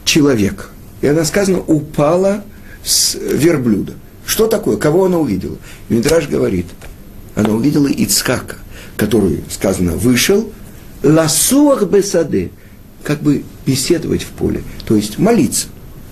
человека, 0.03 0.65
и 1.01 1.07
она 1.07 1.25
сказано, 1.25 1.59
упала 1.59 2.43
с 2.83 3.13
верблюда. 3.13 3.93
Что 4.25 4.47
такое? 4.47 4.77
Кого 4.77 5.05
она 5.05 5.19
увидела? 5.19 5.57
Мидраж 5.89 6.27
говорит, 6.27 6.65
она 7.35 7.51
увидела 7.51 7.85
Ицхака, 7.85 8.55
который, 8.95 9.43
сказано, 9.51 9.91
вышел, 9.91 10.51
ласуах 11.03 11.83
бесады, 11.83 12.49
как 13.03 13.21
бы 13.21 13.43
беседовать 13.63 14.23
в 14.23 14.29
поле, 14.29 14.63
то 14.87 14.95
есть 14.95 15.19
молиться. 15.19 15.67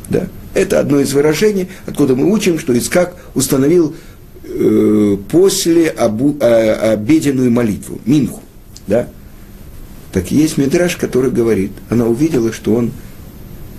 Да? 0.08 0.28
Это 0.56 0.80
одно 0.80 1.02
из 1.02 1.14
выражений, 1.14 1.68
откуда 1.86 2.16
мы 2.16 2.32
учим, 2.32 2.58
что 2.58 2.76
Искак 2.76 3.16
установил 3.36 3.94
э, 4.44 5.18
после 5.30 5.90
обу, 5.90 6.38
э, 6.40 6.94
обеденную 6.94 7.52
молитву, 7.52 8.00
минху. 8.06 8.42
Да? 8.88 9.10
Так 10.14 10.32
есть 10.32 10.58
Мидраш, 10.58 10.96
который 10.96 11.30
говорит, 11.30 11.72
она 11.90 12.06
увидела, 12.06 12.54
что 12.54 12.74
он 12.74 12.94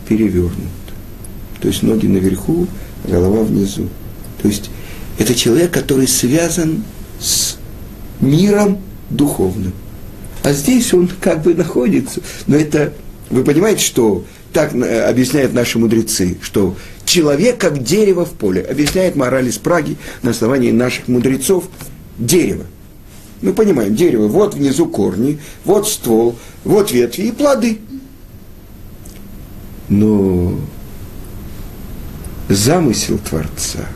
перевернут. 0.07 0.53
То 1.63 1.69
есть 1.69 1.83
ноги 1.83 2.07
наверху, 2.07 2.67
голова 3.09 3.43
внизу. 3.43 3.89
То 4.43 4.49
есть 4.49 4.71
это 5.19 5.35
человек, 5.35 5.71
который 5.71 6.07
связан 6.07 6.85
с 7.19 7.57
миром 8.21 8.81
духовным. 9.09 9.73
А 10.43 10.53
здесь 10.53 10.93
он 10.93 11.09
как 11.21 11.43
бы 11.43 11.55
находится. 11.55 12.21
Но 12.47 12.57
это, 12.57 12.93
вы 13.31 13.45
понимаете, 13.45 13.83
что 13.83 14.27
так 14.57 14.75
э, 14.75 15.01
объясняют 15.03 15.53
наши 15.53 15.79
мудрецы, 15.79 16.39
что 16.41 16.77
человек 17.05 17.59
как 17.59 17.83
дерево 17.83 18.25
в 18.25 18.31
поле. 18.31 18.63
Объясняет 18.63 19.15
мораль 19.15 19.49
из 19.49 19.59
Праги 19.59 19.99
на 20.23 20.31
основании 20.31 20.71
наших 20.71 21.09
мудрецов 21.09 21.65
дерево. 22.17 22.65
Мы 23.43 23.53
понимаем, 23.53 23.95
дерево, 23.95 24.29
вот 24.29 24.55
внизу 24.55 24.87
корни, 24.87 25.41
вот 25.67 25.87
ствол, 25.87 26.39
вот 26.65 26.91
ветви 26.91 27.25
и 27.25 27.33
плоды. 27.33 27.81
Но 29.91 30.59
замысел 32.49 33.19
Творца, 33.19 33.87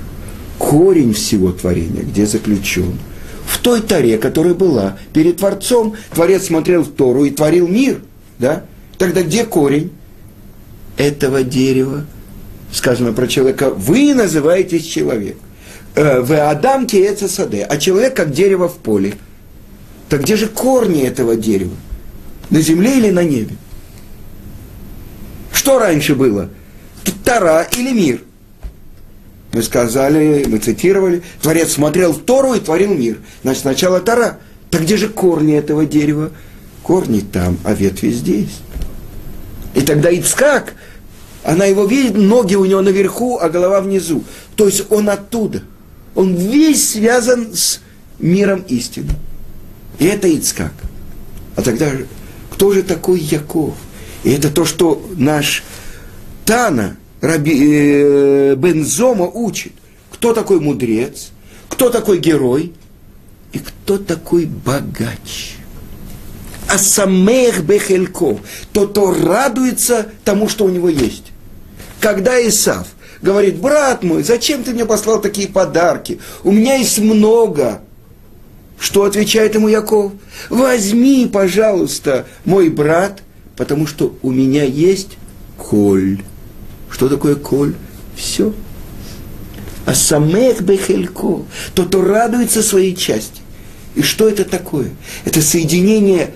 корень 0.59 1.14
всего 1.14 1.53
творения, 1.53 2.03
где 2.03 2.27
заключен, 2.27 2.99
в 3.46 3.61
той 3.61 3.81
таре, 3.81 4.18
которая 4.18 4.53
была 4.53 4.99
перед 5.14 5.38
Творцом, 5.38 5.94
Творец 6.12 6.49
смотрел 6.49 6.83
в 6.83 6.90
Тору 6.90 7.25
и 7.25 7.31
творил 7.31 7.66
мир, 7.66 8.03
да? 8.38 8.64
Тогда 8.99 9.23
где 9.23 9.46
корень? 9.46 9.92
Этого 10.96 11.42
дерева, 11.42 12.05
сказано 12.72 13.12
про 13.12 13.26
человека, 13.26 13.70
вы 13.70 14.14
называетесь 14.14 14.85
человек. 14.85 15.37
Э, 15.94 16.20
вы 16.20 16.37
Адам 16.38 16.87
Кееца 16.87 17.29
Саде, 17.29 17.64
а 17.64 17.76
человек 17.76 18.14
как 18.14 18.33
дерево 18.33 18.68
в 18.68 18.76
поле. 18.76 19.14
Так 20.09 20.22
где 20.22 20.37
же 20.37 20.46
корни 20.46 21.03
этого 21.03 21.37
дерева? 21.37 21.74
На 22.50 22.61
земле 22.61 22.98
или 22.98 23.11
на 23.11 23.22
небе? 23.22 23.57
Что 25.53 25.79
раньше 25.79 26.14
было? 26.14 26.48
Тара 27.24 27.66
или 27.76 27.92
мир? 27.92 28.22
Мы 29.53 29.62
сказали, 29.62 30.44
мы 30.48 30.59
цитировали, 30.59 31.22
Творец 31.42 31.72
смотрел 31.72 32.12
в 32.12 32.22
Тору 32.22 32.55
и 32.55 32.61
творил 32.61 32.94
мир. 32.94 33.18
Значит, 33.42 33.62
сначала 33.62 34.00
Тара. 34.00 34.38
Так 34.70 34.83
где 34.83 34.96
же 34.96 35.09
корни 35.09 35.55
этого 35.55 35.87
дерева? 35.87 36.31
Корни 36.83 37.20
там, 37.20 37.59
а 37.64 37.74
ветви 37.74 38.11
здесь. 38.11 38.61
И 39.74 39.83
тогда 39.83 40.11
Ицкак, 40.11 40.74
она 41.44 41.64
его 41.64 41.85
видит, 41.85 42.16
ноги 42.16 42.54
у 42.54 42.64
него 42.64 42.80
наверху, 42.80 43.38
а 43.38 43.48
голова 43.48 43.80
внизу. 43.80 44.24
То 44.56 44.66
есть 44.66 44.85
он 44.90 45.09
оттуда. 45.09 45.62
Он 46.14 46.35
весь 46.35 46.90
связан 46.90 47.54
с 47.54 47.80
миром 48.18 48.64
истины. 48.68 49.11
И 49.98 50.06
это 50.06 50.28
Ицкак. 50.28 50.72
А 51.56 51.62
тогда 51.62 51.90
кто 52.50 52.72
же 52.72 52.83
такой 52.83 53.20
Яков? 53.20 53.74
И 54.24 54.30
это 54.30 54.50
то, 54.50 54.64
что 54.64 55.02
наш 55.16 55.62
Тана, 56.44 56.96
Раби, 57.20 57.52
э, 57.54 58.54
Бензома 58.56 59.26
учит. 59.26 59.72
Кто 60.11 60.35
такой 60.35 60.61
мудрец? 60.61 61.30
Кто 61.68 61.90
такой 61.90 62.18
герой? 62.18 62.72
И 63.52 63.59
кто 63.59 63.98
такой 63.98 64.46
богач? 64.46 65.56
Асамех 66.70 67.62
бехелько, 67.64 68.38
тот, 68.72 68.90
кто 68.90 69.12
радуется 69.12 70.06
тому, 70.24 70.48
что 70.48 70.64
у 70.64 70.68
него 70.68 70.88
есть. 70.88 71.24
Когда 72.00 72.40
Исав 72.46 72.87
говорит, 73.20 73.56
брат 73.56 74.02
мой, 74.02 74.22
зачем 74.22 74.62
ты 74.62 74.72
мне 74.72 74.87
послал 74.87 75.20
такие 75.20 75.48
подарки? 75.48 76.20
У 76.44 76.52
меня 76.52 76.76
есть 76.76 76.98
много. 76.98 77.83
Что 78.78 79.04
отвечает 79.04 79.54
ему 79.54 79.68
Яков? 79.68 80.12
Возьми, 80.48 81.28
пожалуйста, 81.30 82.26
мой 82.46 82.70
брат, 82.70 83.22
потому 83.56 83.87
что 83.87 84.16
у 84.22 84.30
меня 84.30 84.64
есть 84.64 85.18
коль. 85.59 86.22
Что 86.88 87.09
такое 87.09 87.35
коль? 87.35 87.74
Все. 88.16 88.54
А 89.85 89.94
самех 89.94 90.62
бехелько, 90.62 91.42
тот, 91.74 91.88
кто 91.88 92.02
радуется 92.02 92.62
своей 92.62 92.94
части. 92.94 93.40
И 93.94 94.02
что 94.02 94.28
это 94.28 94.44
такое? 94.44 94.90
Это 95.24 95.42
соединение 95.42 96.33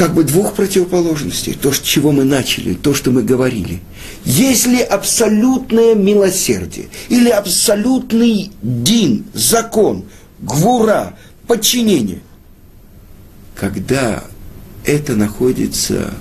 как 0.00 0.14
бы 0.14 0.24
двух 0.24 0.54
противоположностей, 0.54 1.52
то, 1.52 1.74
с 1.74 1.78
чего 1.78 2.10
мы 2.10 2.24
начали, 2.24 2.72
то, 2.72 2.94
что 2.94 3.10
мы 3.10 3.22
говорили. 3.22 3.82
Если 4.24 4.80
абсолютное 4.80 5.94
милосердие 5.94 6.88
или 7.10 7.28
абсолютный 7.28 8.50
дин, 8.62 9.26
закон, 9.34 10.04
гвура, 10.38 11.18
подчинение, 11.46 12.20
когда 13.54 14.24
это 14.86 15.16
находится 15.16 16.14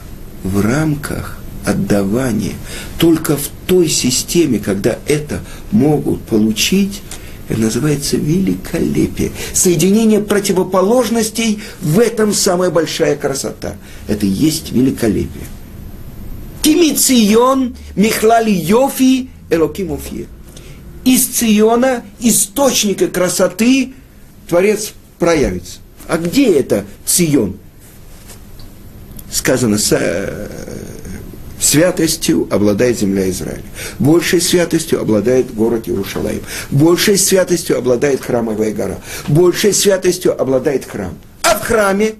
в 0.43 0.59
рамках 0.59 1.39
отдавания, 1.63 2.55
только 2.97 3.37
в 3.37 3.47
той 3.65 3.87
системе, 3.87 4.59
когда 4.59 4.99
это 5.07 5.39
могут 5.71 6.21
получить, 6.23 7.01
это 7.49 7.59
называется 7.59 8.15
великолепие. 8.15 9.31
Соединение 9.53 10.21
противоположностей 10.21 11.61
в 11.81 11.99
этом 11.99 12.31
самая 12.31 12.69
большая 12.69 13.15
красота. 13.15 13.75
Это 14.07 14.25
и 14.25 14.29
есть 14.29 14.71
великолепие. 14.71 15.45
Тимицион 16.61 17.75
Михлали 17.95 18.51
Йофи 18.51 19.29
Элоким 19.49 19.91
Уфье. 19.91 20.27
Из 21.05 21.25
Циона, 21.25 22.03
источника 22.19 23.07
красоты, 23.07 23.93
Творец 24.47 24.93
проявится. 25.17 25.79
А 26.07 26.17
где 26.17 26.53
это 26.53 26.85
Цион? 27.05 27.57
Сказано, 29.31 29.79
Святостью 31.59 32.47
обладает 32.49 32.99
земля 32.99 33.29
Израиля. 33.29 33.63
Большей 33.99 34.39
святостью 34.39 35.01
обладает 35.01 35.53
город 35.53 35.89
Иерушалаим. 35.89 36.41
Большей 36.71 37.17
святостью 37.17 37.77
обладает 37.77 38.21
храмовая 38.21 38.73
гора. 38.73 38.99
Большей 39.27 39.73
святостью 39.73 40.39
обладает 40.39 40.85
храм. 40.85 41.13
А 41.43 41.55
в 41.55 41.61
храме 41.61 42.15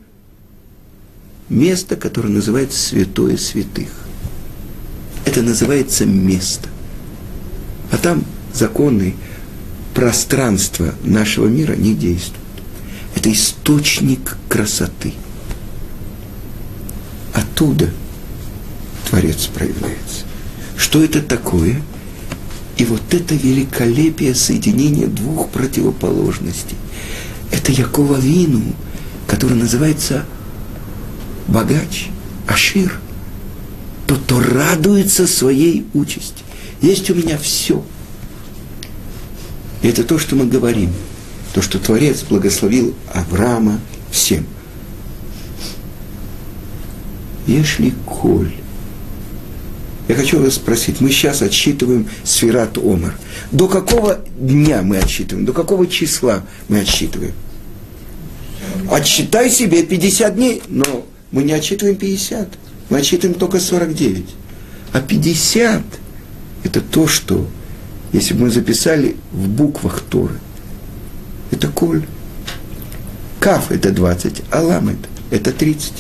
место, 1.47 1.95
которое 1.95 2.29
называется 2.29 2.77
святое 2.77 3.37
святых. 3.37 3.89
Это 5.25 5.41
называется 5.41 6.05
место. 6.05 6.67
А 7.91 7.97
там 7.97 8.25
законный 8.53 9.15
пространство 9.93 10.93
нашего 11.03 11.47
мира 11.47 11.73
не 11.73 11.93
действует. 11.93 12.35
Это 13.15 13.31
источник 13.31 14.37
красоты. 14.49 15.13
Оттуда 17.33 17.89
Творец 19.09 19.47
проявляется. 19.47 20.25
Что 20.77 21.03
это 21.03 21.21
такое? 21.21 21.81
И 22.77 22.85
вот 22.85 23.01
это 23.11 23.33
великолепие 23.33 24.35
соединения 24.35 25.07
двух 25.07 25.49
противоположностей. 25.49 26.77
Это 27.51 27.71
Якова 27.71 28.17
Вину, 28.17 28.61
который 29.27 29.57
называется 29.57 30.25
богач, 31.47 32.09
Ашир. 32.47 32.99
Тот, 34.05 34.19
кто 34.19 34.39
радуется 34.39 35.25
своей 35.25 35.87
участи. 35.93 36.43
Есть 36.81 37.09
у 37.09 37.15
меня 37.15 37.37
все. 37.39 37.83
И 39.81 39.87
это 39.87 40.03
то, 40.03 40.19
что 40.19 40.35
мы 40.35 40.45
говорим. 40.45 40.93
То, 41.53 41.63
что 41.63 41.79
Творец 41.79 42.21
благословил 42.21 42.93
Авраама 43.11 43.79
всем. 44.11 44.45
Ешли 47.47 47.93
коль. 48.05 48.53
Я 50.09 50.15
хочу 50.15 50.41
вас 50.41 50.55
спросить, 50.55 51.01
мы 51.01 51.11
сейчас 51.11 51.43
отсчитываем 51.43 52.09
сферат 52.23 52.79
Омар. 52.79 53.13
До 53.51 53.67
какого 53.67 54.19
дня 54.39 54.81
мы 54.81 54.97
отсчитываем? 54.97 55.45
До 55.45 55.53
какого 55.53 55.85
числа 55.85 56.43
мы 56.67 56.79
отсчитываем? 56.79 57.33
Отсчитай 58.89 59.51
себе 59.51 59.83
50 59.83 60.35
дней, 60.35 60.63
но 60.67 61.05
мы 61.31 61.43
не 61.43 61.53
отсчитываем 61.53 61.95
50, 61.95 62.49
мы 62.89 62.97
отсчитываем 62.97 63.37
только 63.37 63.59
49. 63.59 64.25
А 64.93 64.99
50– 64.99 65.83
это 66.63 66.81
то, 66.81 67.05
что, 67.05 67.47
если 68.11 68.33
бы 68.33 68.45
мы 68.45 68.49
записали 68.49 69.15
в 69.31 69.47
буквах 69.47 70.01
Торы, 70.01 70.39
это 71.51 71.67
коль. 71.67 72.03
Каф– 73.39 73.69
это 73.71 73.91
20, 73.91 74.41
а 74.49 74.61
лам– 74.63 74.97
это 75.29 75.51
30. 75.51 75.93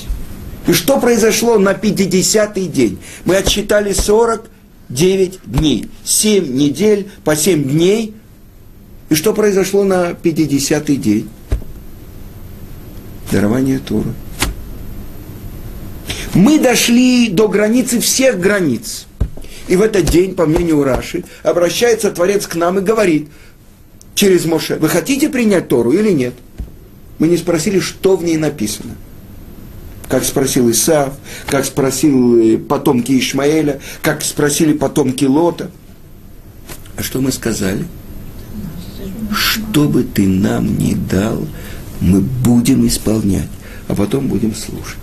И 0.69 0.73
что 0.73 0.99
произошло 0.99 1.57
на 1.57 1.71
50-й 1.71 2.67
день? 2.67 2.99
Мы 3.25 3.37
отсчитали 3.37 3.91
49 3.91 5.39
дней, 5.43 5.89
7 6.03 6.45
недель 6.45 7.09
по 7.23 7.35
7 7.35 7.63
дней. 7.63 8.13
И 9.09 9.15
что 9.15 9.33
произошло 9.33 9.83
на 9.83 10.11
50-й 10.11 10.95
день? 10.97 11.29
Дарование 13.31 13.79
Торы. 13.79 14.13
Мы 16.35 16.59
дошли 16.59 17.29
до 17.29 17.47
границы 17.47 17.99
всех 17.99 18.39
границ. 18.39 19.07
И 19.67 19.75
в 19.75 19.81
этот 19.81 20.05
день, 20.05 20.35
по 20.35 20.45
мнению 20.45 20.83
Раши, 20.83 21.23
обращается 21.41 22.11
Творец 22.11 22.45
к 22.45 22.53
нам 22.53 22.77
и 22.77 22.81
говорит 22.81 23.29
через 24.13 24.45
Моше, 24.45 24.75
вы 24.75 24.87
хотите 24.87 25.29
принять 25.29 25.67
Тору 25.67 25.93
или 25.93 26.11
нет? 26.11 26.35
Мы 27.17 27.27
не 27.27 27.37
спросили, 27.37 27.79
что 27.79 28.15
в 28.15 28.23
ней 28.23 28.37
написано– 28.37 28.95
как 30.09 30.25
спросил 30.25 30.69
Исаав, 30.71 31.13
как 31.47 31.63
спросил 31.65 32.37
э, 32.39 32.57
потомки 32.57 33.17
Ишмаэля, 33.17 33.79
как 34.01 34.23
спросили 34.23 34.73
потомки 34.73 35.25
Лота. 35.25 35.69
А 36.97 37.03
что 37.03 37.21
мы 37.21 37.31
сказали? 37.31 37.85
Что 39.31 39.87
бы 39.87 40.03
ты 40.03 40.27
нам 40.27 40.77
ни 40.77 40.95
дал, 40.95 41.47
мы 42.01 42.21
будем 42.21 42.85
исполнять, 42.87 43.47
а 43.87 43.93
потом 43.93 44.27
будем 44.27 44.55
слушать. 44.55 44.97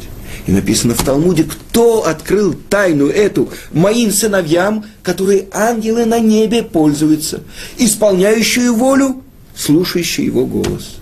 И 0.46 0.52
написано 0.52 0.94
в 0.94 1.02
Талмуде, 1.02 1.44
кто 1.44 2.04
открыл 2.04 2.54
тайну 2.54 3.06
эту 3.06 3.48
моим 3.72 4.10
сыновьям, 4.10 4.84
которые 5.02 5.46
ангелы 5.52 6.04
на 6.04 6.18
небе 6.18 6.62
пользуются, 6.62 7.42
исполняющую 7.78 8.74
волю, 8.74 9.22
слушающие 9.54 10.26
его 10.26 10.46
голос. 10.46 10.96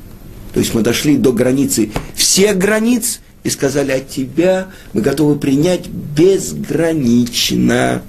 То 0.52 0.60
есть 0.60 0.74
мы 0.74 0.82
дошли 0.82 1.16
до 1.16 1.32
границы 1.32 1.90
всех 2.14 2.58
границ 2.58 3.20
и 3.44 3.50
сказали, 3.50 3.92
от 3.92 4.08
тебя 4.08 4.66
мы 4.94 5.02
готовы 5.02 5.36
принять 5.36 5.86
безгранично. 5.86 8.02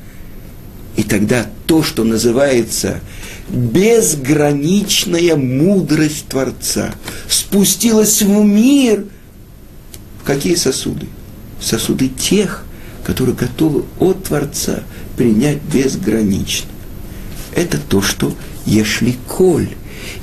И 0.95 1.03
тогда 1.03 1.45
то, 1.67 1.83
что 1.83 2.05
называется 2.05 3.01
безграничная 3.49 5.35
мудрость 5.35 6.29
Творца, 6.29 6.95
спустилась 7.29 8.21
в 8.21 8.29
мир. 8.29 9.03
В 10.21 10.23
какие 10.25 10.55
сосуды? 10.55 11.07
Сосуды 11.61 12.07
тех, 12.07 12.63
которые 13.03 13.35
готовы 13.35 13.83
от 13.99 14.23
Творца 14.23 14.83
принять 15.17 15.61
безгранично. 15.61 16.69
Это 17.53 17.77
то, 17.77 18.01
что 18.01 18.33
Ешли 18.65 19.17
Коль. 19.27 19.67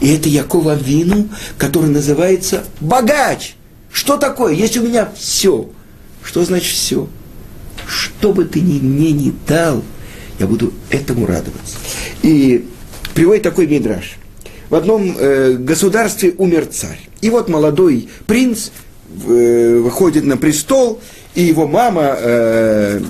И 0.01 0.09
это 0.09 0.31
Якова 0.31 0.75
Вину, 0.75 1.29
который 1.59 1.91
называется 1.91 2.65
богач– 2.81 3.57
что 3.93 4.17
такое? 4.17 4.55
Есть 4.55 4.77
у 4.77 4.83
меня 4.83 5.11
все. 5.15 5.69
Что 6.23 6.45
значит 6.45 6.73
все? 6.73 7.09
Что 7.87 8.33
бы 8.33 8.45
ты 8.45 8.61
ни, 8.61 8.81
мне 8.81 9.13
не 9.13 9.35
дал, 9.47 9.83
я 10.39 10.47
буду 10.47 10.73
этому 10.91 11.27
радоваться. 11.27 11.77
И 12.23 12.67
приводит 13.15 13.43
такой 13.43 13.67
мидраж. 13.67 14.17
В 14.71 14.75
одном 14.75 15.15
э, 15.19 15.53
государстве 15.59 16.35
умер 16.39 16.67
царь. 16.67 17.01
И 17.21 17.29
вот 17.29 17.49
молодой 17.49 18.09
принц 18.27 18.71
э, 19.27 19.79
выходит 19.79 20.25
на 20.25 20.37
престол, 20.39 21.01
и 21.35 21.43
его 21.43 21.67
мама 21.67 22.17
э, 22.19 23.01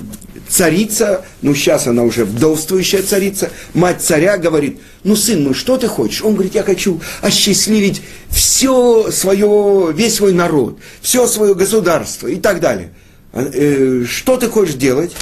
царица, 0.53 1.25
ну 1.41 1.55
сейчас 1.55 1.87
она 1.87 2.03
уже 2.03 2.25
вдовствующая 2.25 3.01
царица, 3.01 3.49
мать 3.73 4.01
царя 4.01 4.37
говорит, 4.37 4.79
ну 5.03 5.15
сын 5.15 5.43
мой, 5.43 5.55
что 5.55 5.77
ты 5.77 5.87
хочешь? 5.87 6.21
Он 6.21 6.33
говорит, 6.35 6.53
я 6.53 6.61
хочу 6.61 7.01
осчастливить 7.21 8.03
все 8.29 9.09
свое, 9.11 9.91
весь 9.95 10.15
свой 10.15 10.31
народ, 10.31 10.77
все 11.01 11.25
свое 11.25 11.55
государство 11.55 12.27
и 12.27 12.35
так 12.35 12.59
далее. 12.59 12.91
А, 13.33 13.49
э, 13.51 14.05
что 14.07 14.37
ты 14.37 14.47
хочешь 14.47 14.75
делать? 14.75 15.15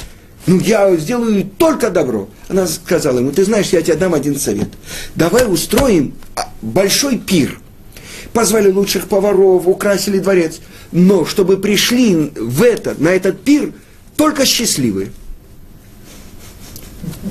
Ну, 0.46 0.58
я 0.58 0.94
сделаю 0.96 1.44
только 1.56 1.88
добро. 1.88 2.28
Она 2.48 2.66
сказала 2.66 3.18
ему, 3.20 3.32
ты 3.32 3.44
знаешь, 3.44 3.68
я 3.68 3.80
тебе 3.80 3.94
дам 3.94 4.12
один 4.12 4.38
совет. 4.38 4.68
Давай 5.14 5.50
устроим 5.50 6.14
а, 6.36 6.50
большой 6.60 7.16
пир. 7.16 7.58
Позвали 8.34 8.70
лучших 8.70 9.08
поваров, 9.08 9.66
украсили 9.66 10.18
дворец. 10.18 10.60
Но 10.90 11.24
чтобы 11.24 11.56
пришли 11.56 12.32
в 12.36 12.62
это, 12.62 12.94
на 12.98 13.08
этот 13.08 13.40
пир 13.42 13.72
только 14.16 14.44
счастливые 14.44 15.10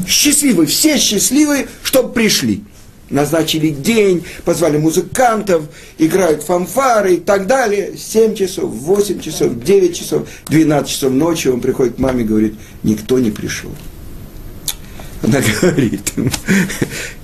счастливы, 0.08 0.66
все 0.66 0.98
счастливы, 0.98 1.68
чтобы 1.84 2.14
пришли. 2.14 2.64
Назначили 3.10 3.70
день, 3.70 4.24
позвали 4.46 4.78
музыкантов, 4.78 5.66
играют 5.98 6.44
фанфары 6.44 7.16
и 7.16 7.18
так 7.18 7.46
далее. 7.46 7.98
7 7.98 8.36
часов, 8.36 8.72
8 8.72 9.20
часов, 9.20 9.62
9 9.62 9.98
часов, 9.98 10.28
12 10.48 10.90
часов 10.90 11.12
ночи 11.12 11.50
он 11.50 11.60
приходит 11.60 11.96
к 11.96 12.00
маме 12.00 12.24
и 12.24 12.28
говорит, 12.28 12.56
никто 12.84 13.20
не 13.20 13.32
пришел. 13.32 13.72
Она 15.22 15.40
говорит, 15.62 16.14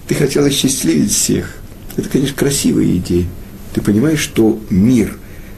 ты 0.07 0.15
хотела 0.15 0.49
счастливить 0.51 1.13
всех. 1.13 1.55
Это, 1.95 2.09
конечно, 2.09 2.35
красивая 2.35 2.85
идея. 2.97 3.25
Ты 3.73 3.81
понимаешь, 3.81 4.19
что 4.19 4.59
мир 4.69 5.17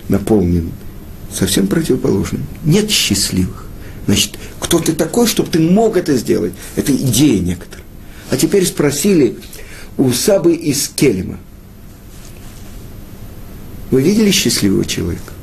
наполнен 0.09 0.71
совсем 1.33 1.67
противоположным. 1.67 2.45
Нет 2.63 2.89
счастливых. 2.91 3.68
Значит, 4.05 4.37
кто 4.59 4.79
ты 4.79 4.93
такой, 4.93 5.27
чтобы 5.27 5.49
ты 5.49 5.59
мог 5.59 5.97
это 5.97 6.15
сделать? 6.15 6.53
Это 6.75 6.91
идея 6.95 7.39
некоторая. 7.39 7.85
А 8.29 8.37
теперь 8.37 8.65
спросили 8.65 9.37
у 9.97 10.11
Сабы 10.11 10.53
из 10.53 10.87
Келема. 10.89 11.39
Вы 13.91 14.01
видели 14.01 14.31
счастливого 14.31 14.85
человека? 14.85 15.33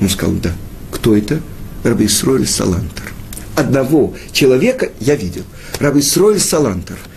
Он 0.00 0.08
сказал, 0.08 0.34
да. 0.36 0.52
Кто 0.90 1.16
это? 1.16 1.40
Раби 1.82 2.06
Исроэль 2.06 2.46
Салантер. 2.46 3.12
Одного 3.56 4.14
человека 4.32 4.90
я 5.00 5.16
видел. 5.16 5.44
Раби 5.80 6.00
Исроэль 6.00 6.40
Салантер– 6.40 6.98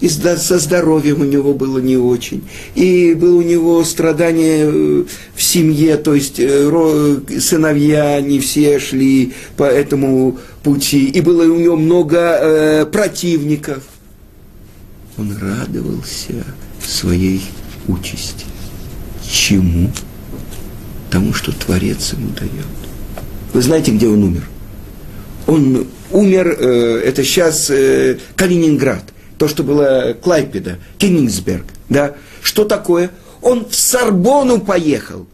и 0.00 0.08
со 0.08 0.58
здоровьем 0.58 1.20
у 1.20 1.24
него 1.24 1.52
было 1.52 1.78
не 1.78 1.96
очень, 1.96 2.42
и 2.74 3.14
было 3.14 3.36
у 3.36 3.42
него 3.42 3.84
страдание 3.84 4.66
э, 4.66 5.04
в 5.34 5.42
семье, 5.42 5.96
то 5.96 6.14
есть 6.14 6.36
э, 6.38 7.20
сыновья 7.38 8.20
не 8.20 8.40
все 8.40 8.78
шли 8.78 9.34
по 9.56 9.64
этому 9.64 10.38
пути, 10.62 11.06
и 11.06 11.20
было 11.20 11.42
у 11.42 11.58
него 11.58 11.76
много 11.76 12.18
э, 12.18 12.86
противников. 12.86 13.84
Он 15.18 15.36
радовался 15.36 16.44
своей 16.82 17.42
участи. 17.86 18.46
Чему? 19.30 19.90
Тому, 21.10 21.34
что 21.34 21.52
Творец 21.52 22.14
ему 22.14 22.30
дает. 22.30 22.52
Вы 23.52 23.60
знаете, 23.60 23.90
где 23.90 24.08
он 24.08 24.22
умер? 24.22 24.44
Он 25.46 25.86
умер, 26.10 26.56
э, 26.58 27.02
это 27.04 27.22
сейчас 27.22 27.68
э, 27.68 28.18
Калининград– 28.34 29.04
то, 29.40 29.48
что 29.48 29.62
было 29.62 30.14
Клайпеда, 30.22 30.76
Кенигсберг, 30.98 31.64
да, 31.88 32.14
что 32.42 32.66
такое? 32.66 33.10
Он 33.40 33.66
в 33.66 33.74
Сорбону 33.74 34.60
поехал, 34.60 35.26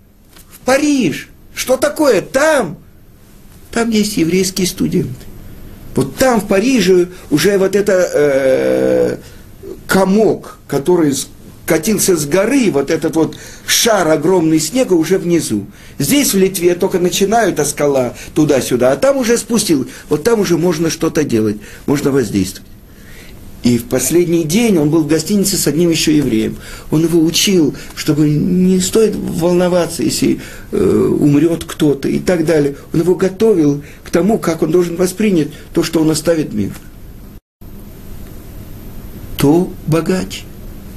в 0.48 0.60
Париж. 0.60 1.28
Что 1.56 1.76
такое? 1.76 2.20
Там, 2.20 2.78
там 3.72 3.90
есть 3.90 4.16
еврейские 4.16 4.68
студенты. 4.68 5.12
Вот 5.96 6.14
там, 6.14 6.40
в 6.40 6.46
Париже, 6.46 7.08
уже 7.30 7.58
вот 7.58 7.74
это 7.74 8.08
э, 8.14 9.16
комок, 9.88 10.60
который 10.68 11.12
катился 11.66 12.16
с 12.16 12.26
горы, 12.26 12.70
вот 12.70 12.92
этот 12.92 13.16
вот 13.16 13.36
шар 13.66 14.06
огромный 14.06 14.60
снега 14.60 14.92
уже 14.92 15.18
внизу. 15.18 15.66
Здесь 15.98 16.32
в 16.32 16.38
Литве 16.38 16.76
только 16.76 17.00
начинают, 17.00 17.58
а 17.58 17.64
скала 17.64 18.14
туда-сюда, 18.36 18.92
а 18.92 18.96
там 18.96 19.16
уже 19.16 19.36
спустил. 19.36 19.88
Вот 20.08 20.22
там 20.22 20.38
уже 20.38 20.56
можно 20.56 20.90
что-то 20.90 21.24
делать, 21.24 21.56
можно 21.86 22.12
воздействовать. 22.12 22.70
И 23.62 23.78
в 23.78 23.84
последний 23.86 24.44
день 24.44 24.78
он 24.78 24.90
был 24.90 25.02
в 25.02 25.08
гостинице 25.08 25.56
с 25.56 25.66
одним 25.66 25.90
еще 25.90 26.16
евреем. 26.16 26.56
Он 26.90 27.02
его 27.02 27.20
учил, 27.20 27.74
чтобы 27.96 28.28
не 28.28 28.78
стоит 28.80 29.16
волноваться, 29.16 30.02
если 30.02 30.40
э, 30.70 31.16
умрет 31.18 31.64
кто-то 31.64 32.08
и 32.08 32.18
так 32.18 32.44
далее. 32.44 32.76
Он 32.92 33.00
его 33.00 33.14
готовил 33.16 33.82
к 34.04 34.10
тому, 34.10 34.38
как 34.38 34.62
он 34.62 34.70
должен 34.70 34.96
воспринять 34.96 35.48
то, 35.72 35.82
что 35.82 36.00
он 36.00 36.10
оставит 36.10 36.52
мир. 36.52 36.72
То 39.36 39.72
богач, 39.86 40.44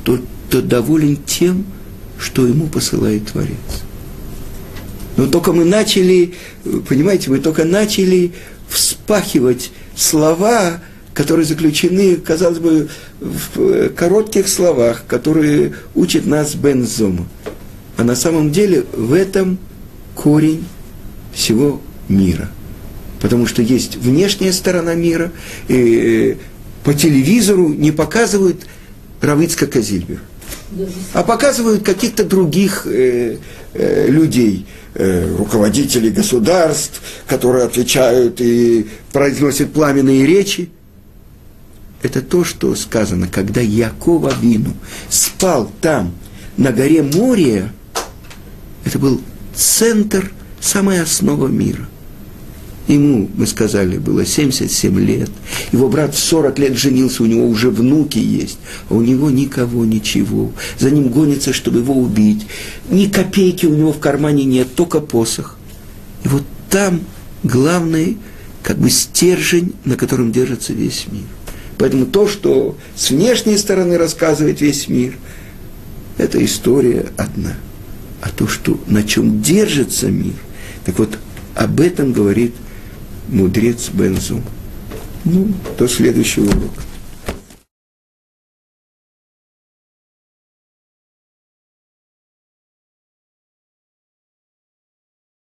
то, 0.04 0.20
то 0.50 0.62
доволен 0.62 1.18
тем, 1.26 1.66
что 2.20 2.46
ему 2.46 2.68
посылает 2.68 3.28
Творец. 3.28 3.58
Но 5.18 5.28
только 5.28 5.54
мы 5.54 5.66
начали, 5.66 6.36
понимаете, 6.88 7.30
мы 7.30 7.40
только 7.40 7.66
начали 7.66 8.34
вспахивать 8.70 9.72
слова, 9.96 10.82
которые 11.20 11.46
заключены, 11.46 12.16
казалось 12.16 12.60
бы, 12.60 12.88
в 13.20 13.90
коротких 13.90 14.48
словах, 14.48 15.04
которые 15.06 15.74
учит 15.94 16.26
нас 16.26 16.56
Бензома. 16.56 17.28
А 17.98 18.06
на 18.06 18.16
самом 18.16 18.52
деле 18.54 18.86
в 18.94 19.12
этом 19.12 19.58
корень 20.16 20.64
всего 21.34 21.82
мира. 22.08 22.50
Потому 23.22 23.48
что 23.48 23.62
есть 23.62 23.98
внешняя 23.98 24.54
сторона 24.54 24.96
мира, 24.96 25.34
и 25.68 26.38
по 26.86 26.94
телевизору 26.94 27.68
не 27.68 27.92
показывают 27.92 28.66
Равицка 29.20 29.68
Казильбер, 29.68 30.22
а 31.12 31.24
показывают 31.24 31.84
каких-то 31.84 32.24
других 32.24 32.88
э, 32.88 33.40
э, 33.74 34.08
людей, 34.08 34.66
э, 34.94 35.36
руководителей 35.38 36.12
государств, 36.12 37.02
которые 37.28 37.66
отвечают 37.66 38.40
и 38.40 38.88
произносят 39.12 39.74
пламенные 39.74 40.26
речи– 40.26 40.70
это 42.02 42.22
то, 42.22 42.44
что 42.44 42.76
сказано, 42.76 43.28
когда 43.28 43.62
Якова 43.62 44.34
Вину 44.42 44.74
спал 45.10 45.72
там, 45.82 46.14
на 46.58 46.72
горе 46.72 47.04
Мория, 47.04 47.74
это 48.86 49.00
был 49.00 49.22
центр, 49.56 50.32
самая 50.60 51.04
основа 51.04 51.48
мира. 51.48 51.88
Ему, 52.88 53.30
мы 53.36 53.46
сказали, 53.46 54.00
было 54.00 54.26
77 54.26 55.00
лет. 55.00 55.30
Его 55.72 55.90
брат 55.90 56.16
в 56.16 56.18
40 56.18 56.58
лет 56.58 56.76
женился, 56.76 57.22
у 57.22 57.28
него 57.28 57.48
уже 57.48 57.70
внуки 57.70 58.18
есть, 58.18 58.58
а 58.90 58.96
у 58.96 59.02
него 59.02 59.30
никого, 59.30 59.86
ничего. 59.86 60.52
За 60.80 60.90
ним 60.90 61.10
гонится, 61.10 61.54
чтобы 61.54 61.80
его 61.80 61.94
убить. 61.94 62.48
Ни 62.90 63.06
копейки 63.06 63.68
у 63.68 63.76
него 63.76 63.94
в 63.94 64.00
кармане 64.00 64.44
нет, 64.44 64.74
только 64.74 65.02
посох. 65.02 65.58
И 66.24 66.28
вот 66.30 66.44
там 66.72 67.02
главный, 67.44 68.18
как 68.64 68.80
бы 68.80 68.90
стержень, 68.90 69.74
на 69.86 69.96
котором 69.96 70.32
держится 70.32 70.74
весь 70.74 71.06
мир. 71.12 71.26
Поэтому 71.80 72.06
то, 72.06 72.28
что 72.28 72.78
с 72.94 73.10
внешней 73.10 73.58
стороны 73.58 73.98
рассказывает 73.98 74.60
весь 74.60 74.90
мир, 74.90 75.14
это 76.18 76.44
история 76.44 77.06
одна. 77.16 77.54
А 78.22 78.30
то, 78.30 78.48
что, 78.48 78.78
на 78.86 79.02
чем 79.02 79.42
держится 79.42 80.12
мир, 80.12 80.34
так 80.84 81.00
вот, 81.00 81.18
об 81.56 81.80
этом 81.80 82.12
говорит 82.12 82.54
мудрец 83.30 83.90
Бензу. 83.94 84.42
Ну, 85.24 85.54
до 85.78 85.88
следующего 85.88 86.50
урока. 86.50 86.84